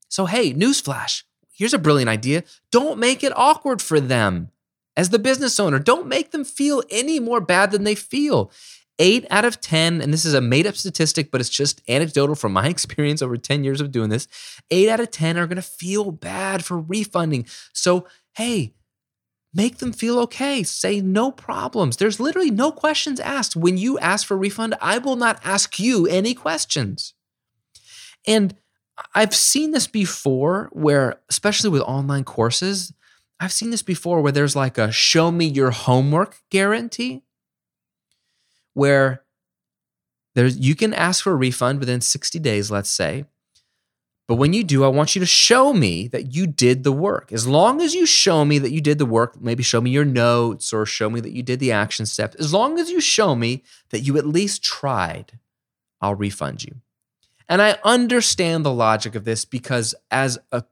[0.08, 1.22] So hey, newsflash.
[1.52, 2.44] Here's a brilliant idea.
[2.70, 4.50] Don't make it awkward for them.
[4.96, 8.50] As the business owner, don't make them feel any more bad than they feel.
[8.98, 12.34] 8 out of 10, and this is a made up statistic, but it's just anecdotal
[12.34, 14.26] from my experience over 10 years of doing this.
[14.70, 17.46] 8 out of 10 are going to feel bad for refunding.
[17.72, 18.06] So,
[18.36, 18.72] hey,
[19.52, 20.62] make them feel okay.
[20.62, 21.96] Say no problems.
[21.98, 23.54] There's literally no questions asked.
[23.54, 27.12] When you ask for refund, I will not ask you any questions.
[28.26, 28.54] And
[29.14, 32.94] I've seen this before where, especially with online courses,
[33.38, 37.22] I've seen this before where there's like a show me your homework guarantee
[38.74, 39.22] where
[40.34, 43.26] there's you can ask for a refund within 60 days, let's say,
[44.28, 47.32] but when you do, I want you to show me that you did the work.
[47.32, 50.04] As long as you show me that you did the work, maybe show me your
[50.04, 53.36] notes or show me that you did the action steps, as long as you show
[53.36, 55.38] me that you at least tried,
[56.00, 56.74] I'll refund you.
[57.48, 60.64] And I understand the logic of this because as a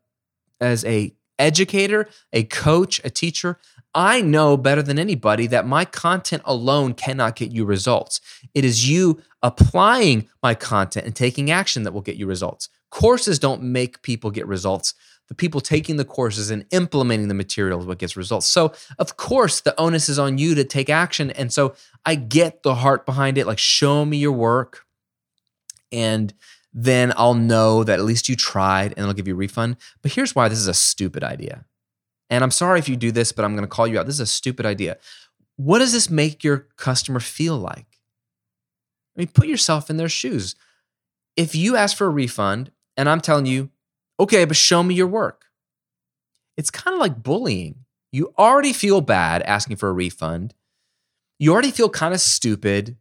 [0.60, 3.58] as a educator, a coach, a teacher,
[3.94, 8.20] I know better than anybody that my content alone cannot get you results.
[8.54, 12.68] It is you applying my content and taking action that will get you results.
[12.90, 14.94] Courses don't make people get results.
[15.28, 18.46] The people taking the courses and implementing the material is what gets results.
[18.46, 21.30] So, of course, the onus is on you to take action.
[21.30, 23.46] And so I get the heart behind it.
[23.46, 24.84] Like, show me your work.
[25.92, 26.34] And
[26.74, 29.76] then I'll know that at least you tried and it'll give you a refund.
[30.02, 31.64] But here's why this is a stupid idea.
[32.28, 34.06] And I'm sorry if you do this, but I'm going to call you out.
[34.06, 34.98] This is a stupid idea.
[35.56, 37.86] What does this make your customer feel like?
[39.16, 40.56] I mean, put yourself in their shoes.
[41.36, 43.70] If you ask for a refund and I'm telling you,
[44.18, 45.44] okay, but show me your work,
[46.56, 47.84] it's kind of like bullying.
[48.10, 50.54] You already feel bad asking for a refund.
[51.38, 52.96] You already feel kind of stupid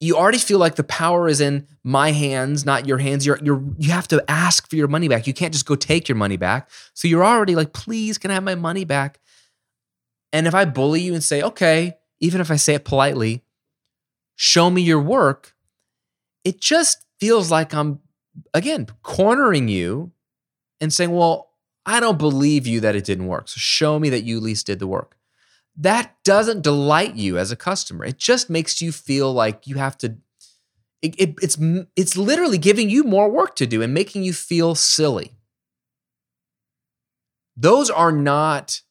[0.00, 3.26] you already feel like the power is in my hands, not your hands.
[3.26, 5.26] You're, you're, you have to ask for your money back.
[5.26, 6.70] You can't just go take your money back.
[6.94, 9.20] So you're already like, please, can I have my money back?
[10.32, 13.42] And if I bully you and say, okay, even if I say it politely,
[14.36, 15.54] show me your work,
[16.44, 18.00] it just feels like I'm,
[18.54, 20.12] again, cornering you
[20.80, 21.50] and saying, well,
[21.84, 23.48] I don't believe you that it didn't work.
[23.48, 25.18] So show me that you at least did the work
[25.76, 28.04] that doesn't delight you as a customer.
[28.04, 30.16] It just makes you feel like you have to.
[31.02, 31.58] It, it, it's
[31.96, 35.32] it's literally giving you more work to do and making you feel silly.
[37.56, 38.82] Those are not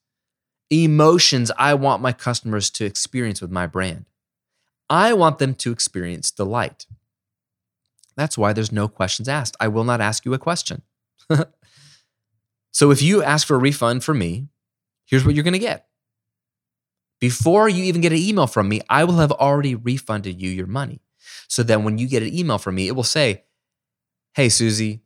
[0.69, 4.05] emotions I want my customers to experience with my brand.
[4.89, 6.85] I want them to experience delight.
[8.15, 9.55] That's why there's no questions asked.
[9.59, 10.81] I will not ask you a question.
[12.71, 14.47] so if you ask for a refund from me,
[15.05, 15.88] here's what you're going to get
[17.19, 20.67] before you even get an email from me, I will have already refunded you your
[20.67, 21.01] money.
[21.47, 23.43] So then when you get an email from me, it will say,
[24.33, 25.01] Hey, Susie,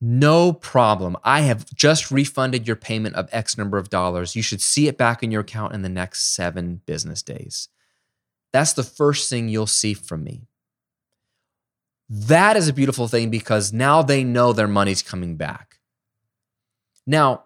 [0.00, 1.16] no problem.
[1.22, 4.34] I have just refunded your payment of X number of dollars.
[4.34, 7.68] You should see it back in your account in the next seven business days.
[8.52, 10.48] That's the first thing you'll see from me.
[12.08, 15.78] That is a beautiful thing because now they know their money's coming back.
[17.06, 17.44] Now,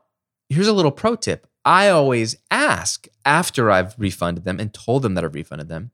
[0.48, 5.14] here's a little pro tip I always ask after I've refunded them and told them
[5.14, 5.90] that I've refunded them.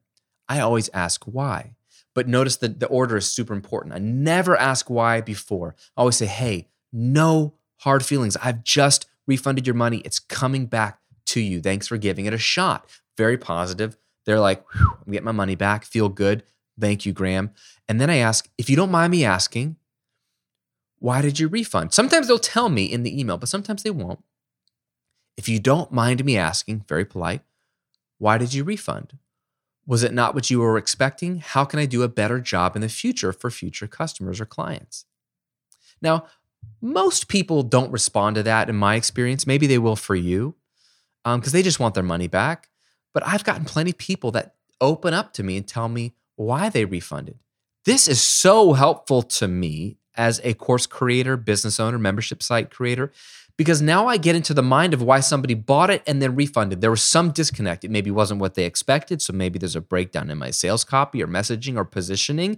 [0.47, 1.73] I always ask why.
[2.13, 3.95] But notice that the order is super important.
[3.95, 5.75] I never ask why before.
[5.97, 8.37] I always say, hey, no hard feelings.
[8.37, 9.97] I've just refunded your money.
[10.05, 11.59] It's coming back to you.
[11.59, 12.87] Thanks for giving it a shot.
[13.17, 13.97] Very positive.
[14.25, 15.85] They're like, I'm getting my money back.
[15.85, 16.43] Feel good.
[16.79, 17.49] Thank you, Graham.
[17.89, 19.77] And then I ask, if you don't mind me asking,
[20.99, 21.93] why did you refund?
[21.93, 24.23] Sometimes they'll tell me in the email, but sometimes they won't.
[25.37, 27.41] If you don't mind me asking, very polite,
[28.17, 29.17] why did you refund?
[29.85, 31.39] Was it not what you were expecting?
[31.39, 35.05] How can I do a better job in the future for future customers or clients?
[36.01, 36.27] Now,
[36.81, 39.47] most people don't respond to that in my experience.
[39.47, 40.55] Maybe they will for you
[41.23, 42.69] because um, they just want their money back.
[43.13, 46.69] But I've gotten plenty of people that open up to me and tell me why
[46.69, 47.39] they refunded.
[47.85, 53.11] This is so helpful to me as a course creator, business owner, membership site creator
[53.57, 56.81] because now I get into the mind of why somebody bought it and then refunded.
[56.81, 57.83] There was some disconnect.
[57.83, 59.21] It maybe wasn't what they expected.
[59.21, 62.57] So maybe there's a breakdown in my sales copy or messaging or positioning.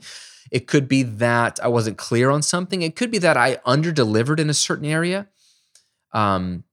[0.51, 2.81] It could be that I wasn't clear on something.
[2.81, 5.27] It could be that I under delivered in a certain area.
[6.13, 6.63] Um,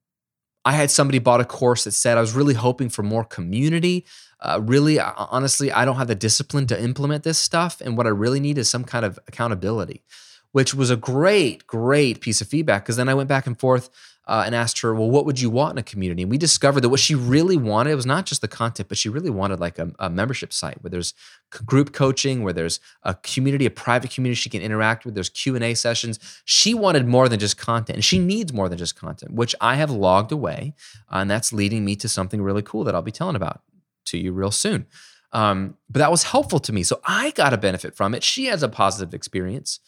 [0.65, 4.07] I had somebody bought a course that said I was really hoping for more community.
[4.39, 7.81] Uh, really, honestly, I don't have the discipline to implement this stuff.
[7.81, 10.05] And what I really need is some kind of accountability,
[10.53, 12.85] which was a great, great piece of feedback.
[12.85, 13.91] Because then I went back and forth
[14.27, 16.23] uh, and asked her, well, what would you want in a community?
[16.23, 19.09] And we discovered that what she really wanted was not just the content, but she
[19.09, 21.13] really wanted like a, a membership site where there's
[21.51, 25.15] group coaching, where there's a community, a private community she can interact with.
[25.15, 26.21] There's Q and A sessions.
[26.45, 29.75] She wanted more than just content, and she needs more than just content, which I
[29.75, 30.75] have logged away,
[31.13, 33.63] uh, and that's leading me to something really cool that I'll be telling about
[34.07, 34.87] to you real soon.
[35.33, 38.23] Um, but that was helpful to me, so I got a benefit from it.
[38.23, 39.81] She has a positive experience,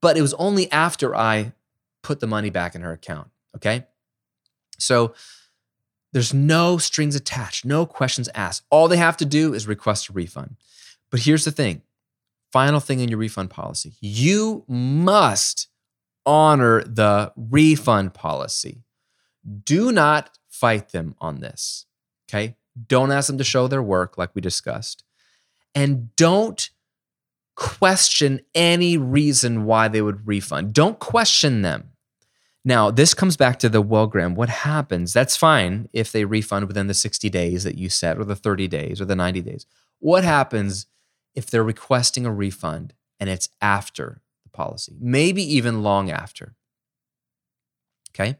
[0.00, 1.52] but it was only after I
[2.02, 3.28] put the money back in her account.
[3.56, 3.86] Okay.
[4.78, 5.14] So
[6.12, 8.64] there's no strings attached, no questions asked.
[8.70, 10.56] All they have to do is request a refund.
[11.10, 11.82] But here's the thing
[12.52, 15.68] final thing in your refund policy you must
[16.24, 18.82] honor the refund policy.
[19.64, 21.86] Do not fight them on this.
[22.28, 22.56] Okay.
[22.88, 25.04] Don't ask them to show their work like we discussed.
[25.74, 26.70] And don't
[27.54, 30.72] question any reason why they would refund.
[30.72, 31.90] Don't question them.
[32.66, 35.12] Now, this comes back to the well, Graham, what happens?
[35.12, 38.66] That's fine if they refund within the 60 days that you set, or the 30
[38.66, 39.66] days, or the 90 days.
[40.00, 40.86] What happens
[41.36, 46.56] if they're requesting a refund and it's after the policy, maybe even long after?
[48.10, 48.36] Okay.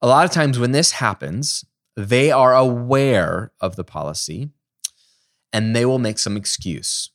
[0.00, 4.48] A lot of times when this happens, they are aware of the policy
[5.52, 7.10] and they will make some excuse.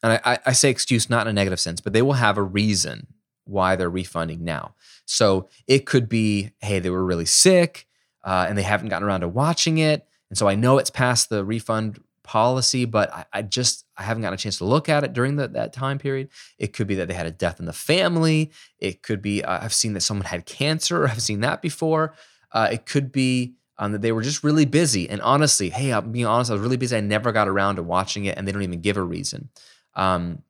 [0.00, 2.42] And I, I, say excuse not in a negative sense, but they will have a
[2.42, 3.08] reason
[3.44, 4.74] why they're refunding now.
[5.04, 7.86] So it could be, hey, they were really sick
[8.24, 10.06] uh, and they haven't gotten around to watching it.
[10.30, 14.22] And so I know it's past the refund policy, but I, I, just I haven't
[14.22, 16.28] gotten a chance to look at it during the, that time period.
[16.58, 18.52] It could be that they had a death in the family.
[18.78, 21.06] It could be uh, I've seen that someone had cancer.
[21.08, 22.14] I've seen that before.
[22.52, 25.08] Uh, it could be um, that they were just really busy.
[25.08, 26.96] And honestly, hey, I'm being honest, I was really busy.
[26.96, 29.48] I never got around to watching it, and they don't even give a reason.
[29.94, 30.42] Um,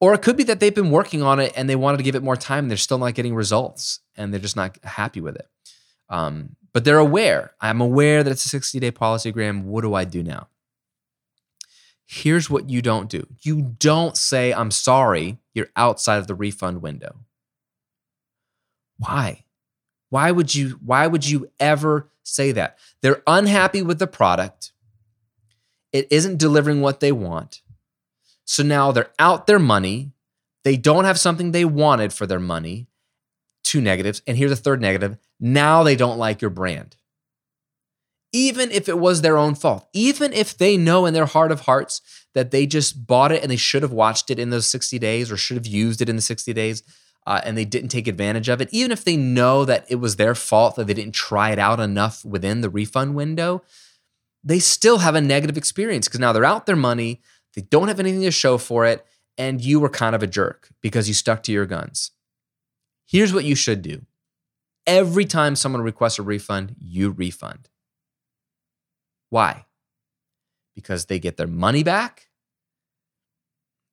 [0.00, 2.14] or it could be that they've been working on it and they wanted to give
[2.14, 2.64] it more time.
[2.64, 5.48] And they're still not getting results, and they're just not happy with it.
[6.08, 7.52] Um, but they're aware.
[7.60, 9.66] I'm aware that it's a 60 day policy, Graham.
[9.66, 10.48] What do I do now?
[12.06, 16.80] Here's what you don't do you don't say, I'm sorry, you're outside of the refund
[16.80, 17.16] window.
[18.96, 19.44] Why?
[20.08, 22.78] Why would you why would you ever say that?
[23.02, 24.72] They're unhappy with the product.
[25.92, 27.60] It isn't delivering what they want.
[28.48, 30.12] So now they're out their money.
[30.64, 32.86] They don't have something they wanted for their money.
[33.62, 34.22] Two negatives.
[34.26, 35.18] And here's a third negative.
[35.38, 36.96] Now they don't like your brand
[38.32, 41.60] even if it was their own fault, even if they know in their heart of
[41.60, 42.00] hearts
[42.34, 45.32] that they just bought it and they should have watched it in those 60 days
[45.32, 46.82] or should have used it in the 60 days
[47.26, 50.16] uh, and they didn't take advantage of it, even if they know that it was
[50.16, 53.62] their fault that they didn't try it out enough within the refund window,
[54.44, 57.20] they still have a negative experience because now they're out their money,
[57.58, 59.04] they don't have anything to show for it,
[59.36, 62.12] and you were kind of a jerk because you stuck to your guns.
[63.04, 64.02] Here's what you should do
[64.86, 67.68] every time someone requests a refund, you refund.
[69.30, 69.66] Why?
[70.76, 72.28] Because they get their money back.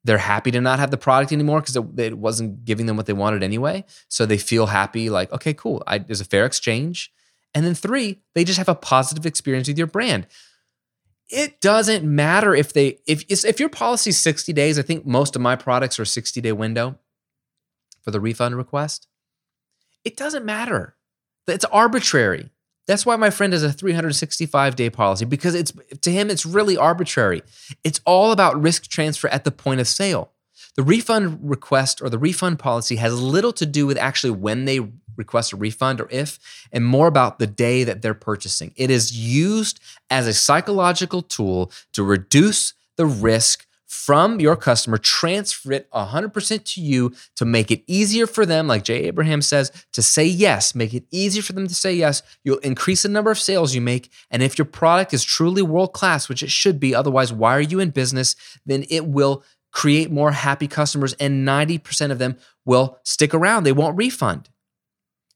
[0.04, 3.08] They're happy to not have the product anymore because it, it, wasn't giving them what
[3.08, 3.84] they wanted anyway.
[4.10, 5.82] So they feel happy, like, okay, cool.
[5.88, 7.12] I, there's a fair exchange.
[7.56, 10.28] And then three, they just have a positive experience with your brand.
[11.30, 14.78] It doesn't matter if they if if your policy is 60 days.
[14.78, 17.00] I think most of my products are 60 day window
[18.02, 19.08] for the refund request.
[20.04, 20.96] It doesn't matter.
[21.48, 22.52] It's arbitrary.
[22.88, 26.78] That's why my friend has a 365 day policy because it's to him it's really
[26.78, 27.42] arbitrary.
[27.84, 30.32] It's all about risk transfer at the point of sale.
[30.76, 34.82] The refund request or the refund policy has little to do with actually when they
[35.18, 36.40] request a refund or if,
[36.72, 38.74] and more about the day that they're purchasing.
[38.76, 45.72] It is used as a psychological tool to reduce the risk from your customer, transfer
[45.72, 50.02] it 100% to you to make it easier for them, like Jay Abraham says, to
[50.02, 50.76] say yes.
[50.76, 52.22] Make it easier for them to say yes.
[52.44, 54.12] You'll increase the number of sales you make.
[54.30, 57.62] And if your product is truly world class, which it should be, otherwise, why are
[57.62, 58.36] you in business?
[58.66, 63.64] Then it will create more happy customers, and 90% of them will stick around.
[63.64, 64.50] They won't refund.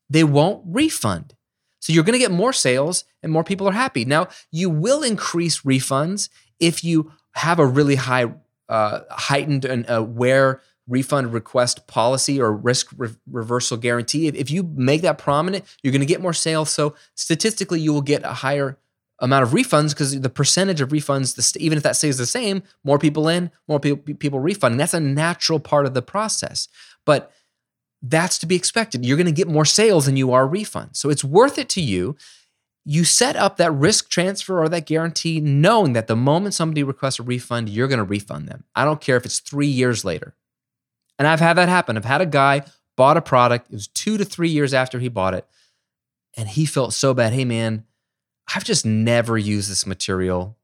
[0.09, 1.35] They won't refund.
[1.79, 4.05] So you're going to get more sales and more people are happy.
[4.05, 6.29] Now, you will increase refunds
[6.59, 8.33] if you have a really high
[8.67, 14.27] uh, heightened and aware refund request policy or risk re- reversal guarantee.
[14.27, 16.69] If, you make that prominent, you're going to get more sales.
[16.69, 18.77] So statistically, you will get a higher
[19.19, 22.97] amount of refunds because the percentage of refunds, even if that stays the same, more
[22.97, 24.77] people in, more people people refunding.
[24.77, 26.67] That's a natural part of the process.
[27.05, 27.31] But
[28.01, 29.05] that's to be expected.
[29.05, 30.97] You're going to get more sales than you are refunds.
[30.97, 32.15] So it's worth it to you
[32.85, 37.19] you set up that risk transfer or that guarantee knowing that the moment somebody requests
[37.19, 38.63] a refund, you're going to refund them.
[38.73, 40.35] I don't care if it's three years later.
[41.19, 41.97] And I've had that happen.
[41.97, 42.63] I've had a guy
[42.95, 45.47] bought a product, it was two to three years after he bought it,
[46.35, 47.31] and he felt so bad.
[47.31, 47.85] Hey, man,
[48.53, 50.57] I've just never used this material.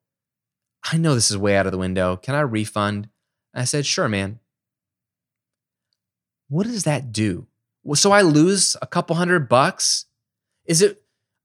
[0.91, 2.17] I know this is way out of the window.
[2.17, 3.07] Can I refund?
[3.53, 4.39] I said, sure, man.
[6.49, 7.47] What does that do?
[7.93, 10.05] So I lose a couple hundred bucks?
[10.65, 11.01] Is it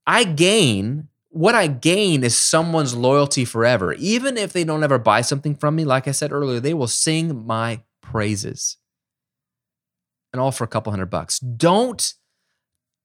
[0.07, 3.93] I gain what I gain is someone's loyalty forever.
[3.93, 6.87] Even if they don't ever buy something from me, like I said earlier, they will
[6.87, 8.77] sing my praises.
[10.33, 11.39] And all for a couple hundred bucks.
[11.39, 12.13] Don't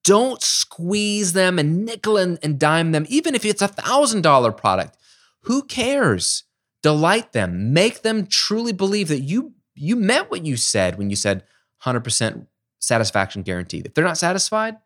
[0.04, 4.52] don't squeeze them and nickel and, and dime them, even if it's a thousand dollar
[4.52, 4.96] product.
[5.42, 6.44] Who cares?
[6.82, 7.72] Delight them.
[7.72, 11.44] Make them truly believe that you you meant what you said when you said
[11.86, 12.46] 100%
[12.78, 13.86] satisfaction guaranteed.
[13.86, 14.76] If they're not satisfied,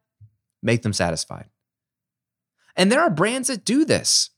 [0.63, 1.47] make them satisfied.
[2.77, 4.31] And there are brands that do this.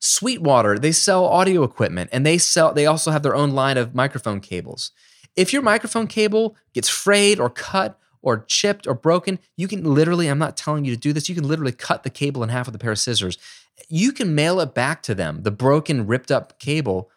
[0.00, 3.94] Sweetwater, they sell audio equipment and they sell they also have their own line of
[3.94, 4.92] microphone cables.
[5.36, 10.28] If your microphone cable gets frayed or cut or chipped or broken, you can literally,
[10.28, 12.66] I'm not telling you to do this, you can literally cut the cable in half
[12.66, 13.38] with a pair of scissors.
[13.88, 17.10] You can mail it back to them, the broken, ripped up cable,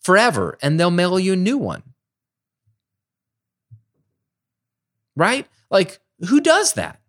[0.00, 1.82] forever, and they'll mail you a new one.
[5.16, 5.46] Right?
[5.70, 5.98] Like,
[6.28, 7.00] who does that?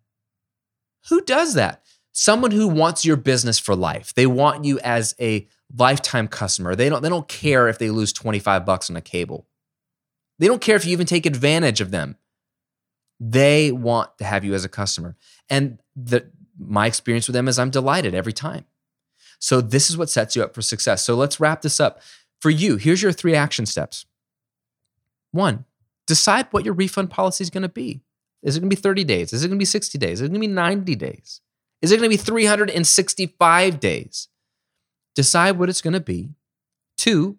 [1.10, 1.84] Who does that?
[2.12, 4.14] Someone who wants your business for life.
[4.16, 6.76] They want you as a lifetime customer.
[6.76, 9.48] They don't they don't care if they lose 25 bucks on a cable.
[10.40, 12.18] They don't care if you even take advantage of them.
[13.20, 15.16] They want to have you as a customer.
[15.50, 16.30] And the
[16.60, 18.66] my experience with them is I'm delighted every time.
[19.40, 21.04] So this is what sets you up for success.
[21.04, 22.02] So let's wrap this up.
[22.40, 24.06] For you, here's your three action steps.
[25.32, 25.66] One,
[26.08, 28.02] decide what your refund policy is going to be.
[28.42, 29.34] Is it going to be 30 days?
[29.34, 30.14] Is it going to be 60 days?
[30.14, 31.42] Is it going to be 90 days?
[31.82, 34.30] Is it going to be 365 days?
[35.16, 36.30] Decide what it's going to be.
[36.98, 37.38] Two,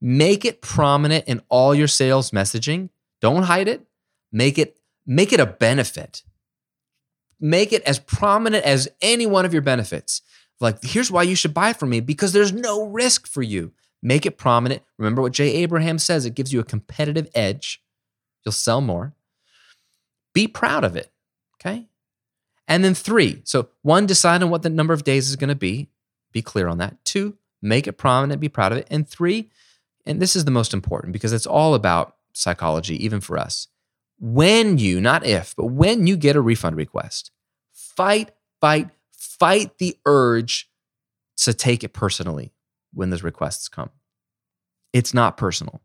[0.00, 2.90] make it prominent in all your sales messaging.
[3.20, 3.86] Don't hide it.
[4.32, 6.22] Make it make it a benefit.
[7.40, 10.22] Make it as prominent as any one of your benefits.
[10.60, 13.72] Like, here's why you should buy from me because there's no risk for you.
[14.02, 14.82] Make it prominent.
[14.98, 17.82] Remember what Jay Abraham says it gives you a competitive edge.
[18.44, 19.14] You'll sell more.
[20.32, 21.10] Be proud of it.
[21.56, 21.88] Okay.
[22.68, 23.42] And then three.
[23.44, 25.90] So, one, decide on what the number of days is going to be.
[26.32, 27.04] Be clear on that.
[27.04, 28.86] Two, make it prominent, be proud of it.
[28.90, 29.50] And three,
[30.06, 33.68] and this is the most important because it's all about psychology, even for us.
[34.20, 37.30] When you, not if, but when you get a refund request,
[37.72, 38.30] fight,
[38.60, 40.70] fight, fight the urge
[41.38, 42.52] to take it personally
[42.92, 43.90] when those requests come.
[44.92, 45.80] It's not personal.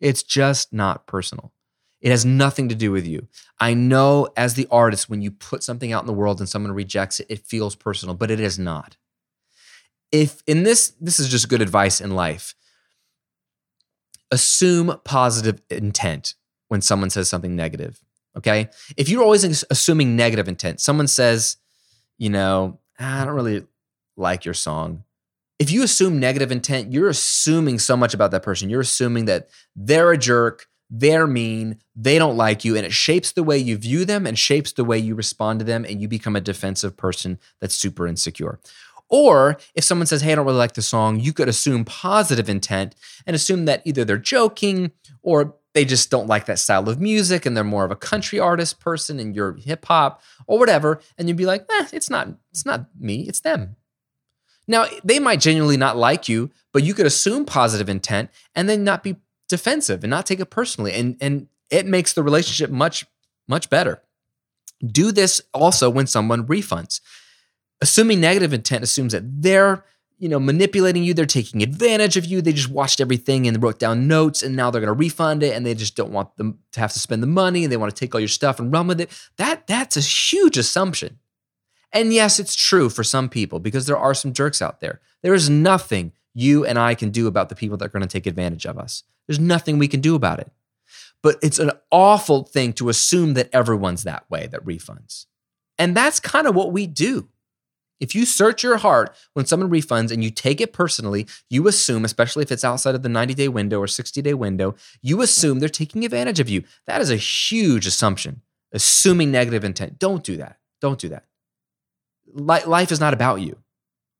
[0.00, 1.52] It's just not personal.
[2.02, 3.28] It has nothing to do with you.
[3.60, 6.72] I know as the artist, when you put something out in the world and someone
[6.72, 8.96] rejects it, it feels personal, but it is not.
[10.10, 12.54] If in this, this is just good advice in life.
[14.32, 16.34] Assume positive intent
[16.68, 18.02] when someone says something negative.
[18.36, 18.68] Okay.
[18.96, 21.56] If you're always assuming negative intent, someone says,
[22.18, 23.64] you know, ah, I don't really
[24.16, 25.04] like your song.
[25.58, 28.68] If you assume negative intent, you're assuming so much about that person.
[28.68, 33.32] You're assuming that they're a jerk, they're mean, they don't like you, and it shapes
[33.32, 36.06] the way you view them and shapes the way you respond to them, and you
[36.06, 38.60] become a defensive person that's super insecure.
[39.08, 42.48] Or if someone says, Hey, I don't really like the song, you could assume positive
[42.48, 42.94] intent
[43.26, 47.46] and assume that either they're joking or they just don't like that style of music
[47.46, 51.00] and they're more of a country artist person and you're hip hop or whatever.
[51.16, 53.76] And you'd be like, eh, it's not, it's not me, it's them.
[54.68, 58.84] Now, they might genuinely not like you, but you could assume positive intent and then
[58.84, 59.16] not be
[59.52, 60.94] defensive and not take it personally.
[60.94, 63.04] And, and it makes the relationship much,
[63.46, 64.02] much better.
[64.84, 67.00] Do this also when someone refunds.
[67.82, 69.84] Assuming negative intent assumes that they're
[70.18, 73.80] you know manipulating you they're taking advantage of you they just watched everything and wrote
[73.80, 76.60] down notes and now they're going to refund it and they just don't want them
[76.70, 78.72] to have to spend the money and they want to take all your stuff and
[78.72, 81.18] run with it that that's a huge assumption
[81.92, 85.34] and yes it's true for some people because there are some jerks out there there
[85.34, 88.26] is nothing you and I can do about the people that are going to take
[88.26, 90.50] advantage of us there's nothing we can do about it
[91.22, 95.26] but it's an awful thing to assume that everyone's that way that refunds
[95.78, 97.28] and that's kind of what we do
[98.02, 102.04] if you search your heart when someone refunds and you take it personally, you assume,
[102.04, 105.60] especially if it's outside of the 90 day window or 60 day window, you assume
[105.60, 106.64] they're taking advantage of you.
[106.88, 110.00] That is a huge assumption, assuming negative intent.
[110.00, 110.58] Don't do that.
[110.80, 111.26] Don't do that.
[112.34, 113.58] Life is not about you.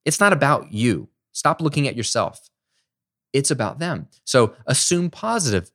[0.04, 1.08] It's not about you.
[1.32, 2.48] Stop looking at yourself.
[3.32, 4.08] It's about them.
[4.24, 5.70] So assume positive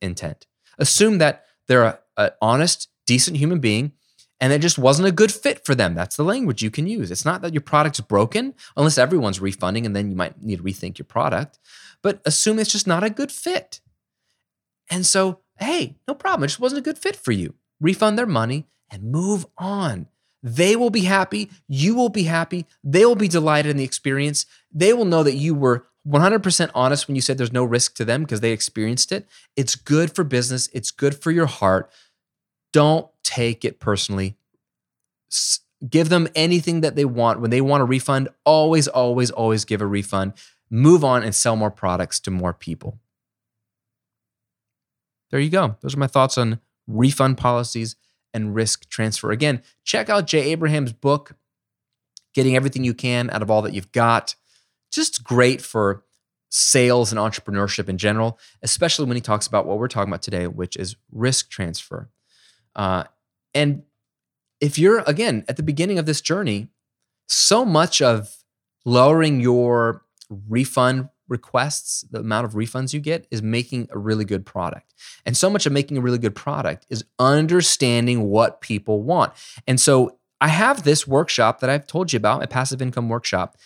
[0.00, 0.46] intent.
[0.78, 3.92] Assume that they're an honest, decent human being
[4.40, 5.94] and it just wasn't a good fit for them.
[5.94, 7.10] That's the language you can use.
[7.10, 10.62] It's not that your product's broken, unless everyone's refunding, and then you might need to
[10.62, 11.58] rethink your product.
[12.02, 13.80] But assume it's just not a good fit.
[14.90, 16.44] And so, hey, no problem.
[16.44, 17.54] It just wasn't a good fit for you.
[17.80, 20.08] Refund their money and move on.
[20.44, 21.50] They will be happy.
[21.68, 22.66] You will be happy.
[22.84, 24.44] They will be delighted in the experience.
[24.70, 28.04] They will know that you were 100% honest when you said there's no risk to
[28.04, 29.26] them because they experienced it.
[29.56, 31.90] It's good for business, it's good for your heart.
[32.74, 34.36] Don't take it personally.
[35.88, 37.40] Give them anything that they want.
[37.40, 40.34] When they want a refund, always, always, always give a refund.
[40.68, 42.98] Move on and sell more products to more people.
[45.30, 45.76] There you go.
[45.80, 47.96] Those are my thoughts on refund policies
[48.34, 49.30] and risk transfer.
[49.30, 51.36] Again, check out Jay Abraham's book,
[52.34, 54.34] Getting Everything You Can Out of All That You've Got.
[54.92, 56.04] Just great for
[56.50, 60.46] sales and entrepreneurship in general, especially when he talks about what we're talking about today,
[60.46, 62.10] which is risk transfer.
[62.76, 63.04] Uh,
[63.54, 63.82] and
[64.60, 66.68] if you're, again, at the beginning of this journey,
[67.26, 68.36] so much of
[68.84, 70.02] lowering your
[70.48, 71.08] refund
[71.38, 74.94] requests, the amount of refunds you get, is making a really good product.
[75.26, 79.32] And so much of making a really good product is understanding what people want.
[79.66, 83.56] And so I have this workshop that I've told you about, my passive income workshop.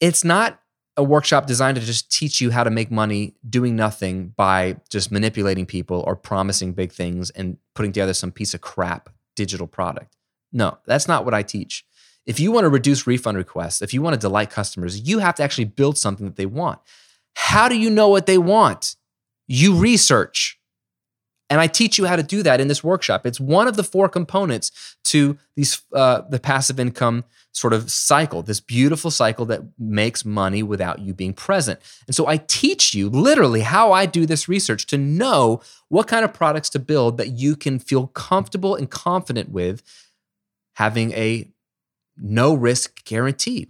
[0.00, 0.60] It's not
[0.96, 5.12] a workshop designed to just teach you how to make money doing nothing by just
[5.12, 10.16] manipulating people or promising big things and putting together some piece of crap digital product.
[10.52, 11.84] No, that's not what I teach.
[12.28, 15.34] If you want to reduce refund requests, if you want to delight customers, you have
[15.36, 16.78] to actually build something that they want.
[17.34, 18.96] How do you know what they want?
[19.46, 20.60] You research.
[21.48, 23.24] And I teach you how to do that in this workshop.
[23.24, 28.42] It's one of the four components to these uh, the passive income sort of cycle,
[28.42, 31.80] this beautiful cycle that makes money without you being present.
[32.06, 36.26] And so I teach you literally how I do this research to know what kind
[36.26, 39.82] of products to build that you can feel comfortable and confident with
[40.74, 41.50] having a
[42.20, 43.68] no risk guarantee.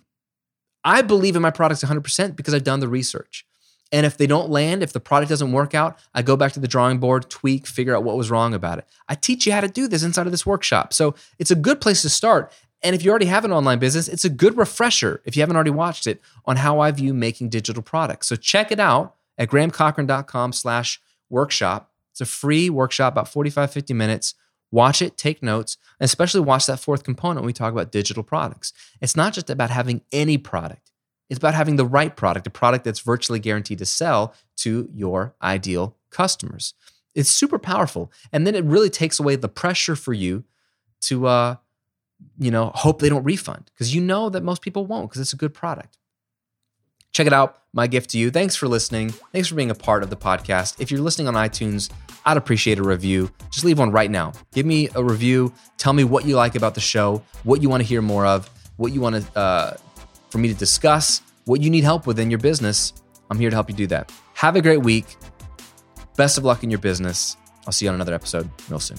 [0.84, 3.44] I believe in my products 100% because I've done the research.
[3.90, 6.60] And if they don't land, if the product doesn't work out, I go back to
[6.60, 8.86] the drawing board, tweak, figure out what was wrong about it.
[9.08, 10.92] I teach you how to do this inside of this workshop.
[10.92, 12.52] So it's a good place to start.
[12.82, 15.56] And if you already have an online business, it's a good refresher if you haven't
[15.56, 18.28] already watched it on how I view making digital products.
[18.28, 21.90] So check it out at grahamcochrane.com slash workshop.
[22.12, 24.34] It's a free workshop, about 45, 50 minutes.
[24.70, 28.72] Watch it, take notes, especially watch that fourth component when we talk about digital products.
[29.00, 30.92] It's not just about having any product.
[31.30, 35.34] It's about having the right product, a product that's virtually guaranteed to sell to your
[35.42, 36.74] ideal customers.
[37.14, 38.12] It's super powerful.
[38.32, 40.44] And then it really takes away the pressure for you
[41.02, 41.56] to, uh,
[42.38, 45.32] you know, hope they don't refund because you know that most people won't because it's
[45.32, 45.98] a good product.
[47.12, 47.62] Check it out.
[47.72, 48.30] My gift to you.
[48.30, 49.10] Thanks for listening.
[49.32, 50.80] Thanks for being a part of the podcast.
[50.80, 51.90] If you're listening on iTunes,
[52.24, 53.30] I'd appreciate a review.
[53.50, 54.32] Just leave one right now.
[54.52, 55.52] Give me a review.
[55.76, 58.48] Tell me what you like about the show, what you want to hear more of,
[58.76, 59.76] what you want to uh,
[60.30, 62.92] for me to discuss, what you need help with in your business.
[63.30, 64.12] I'm here to help you do that.
[64.34, 65.16] Have a great week.
[66.16, 67.36] Best of luck in your business.
[67.66, 68.98] I'll see you on another episode real soon.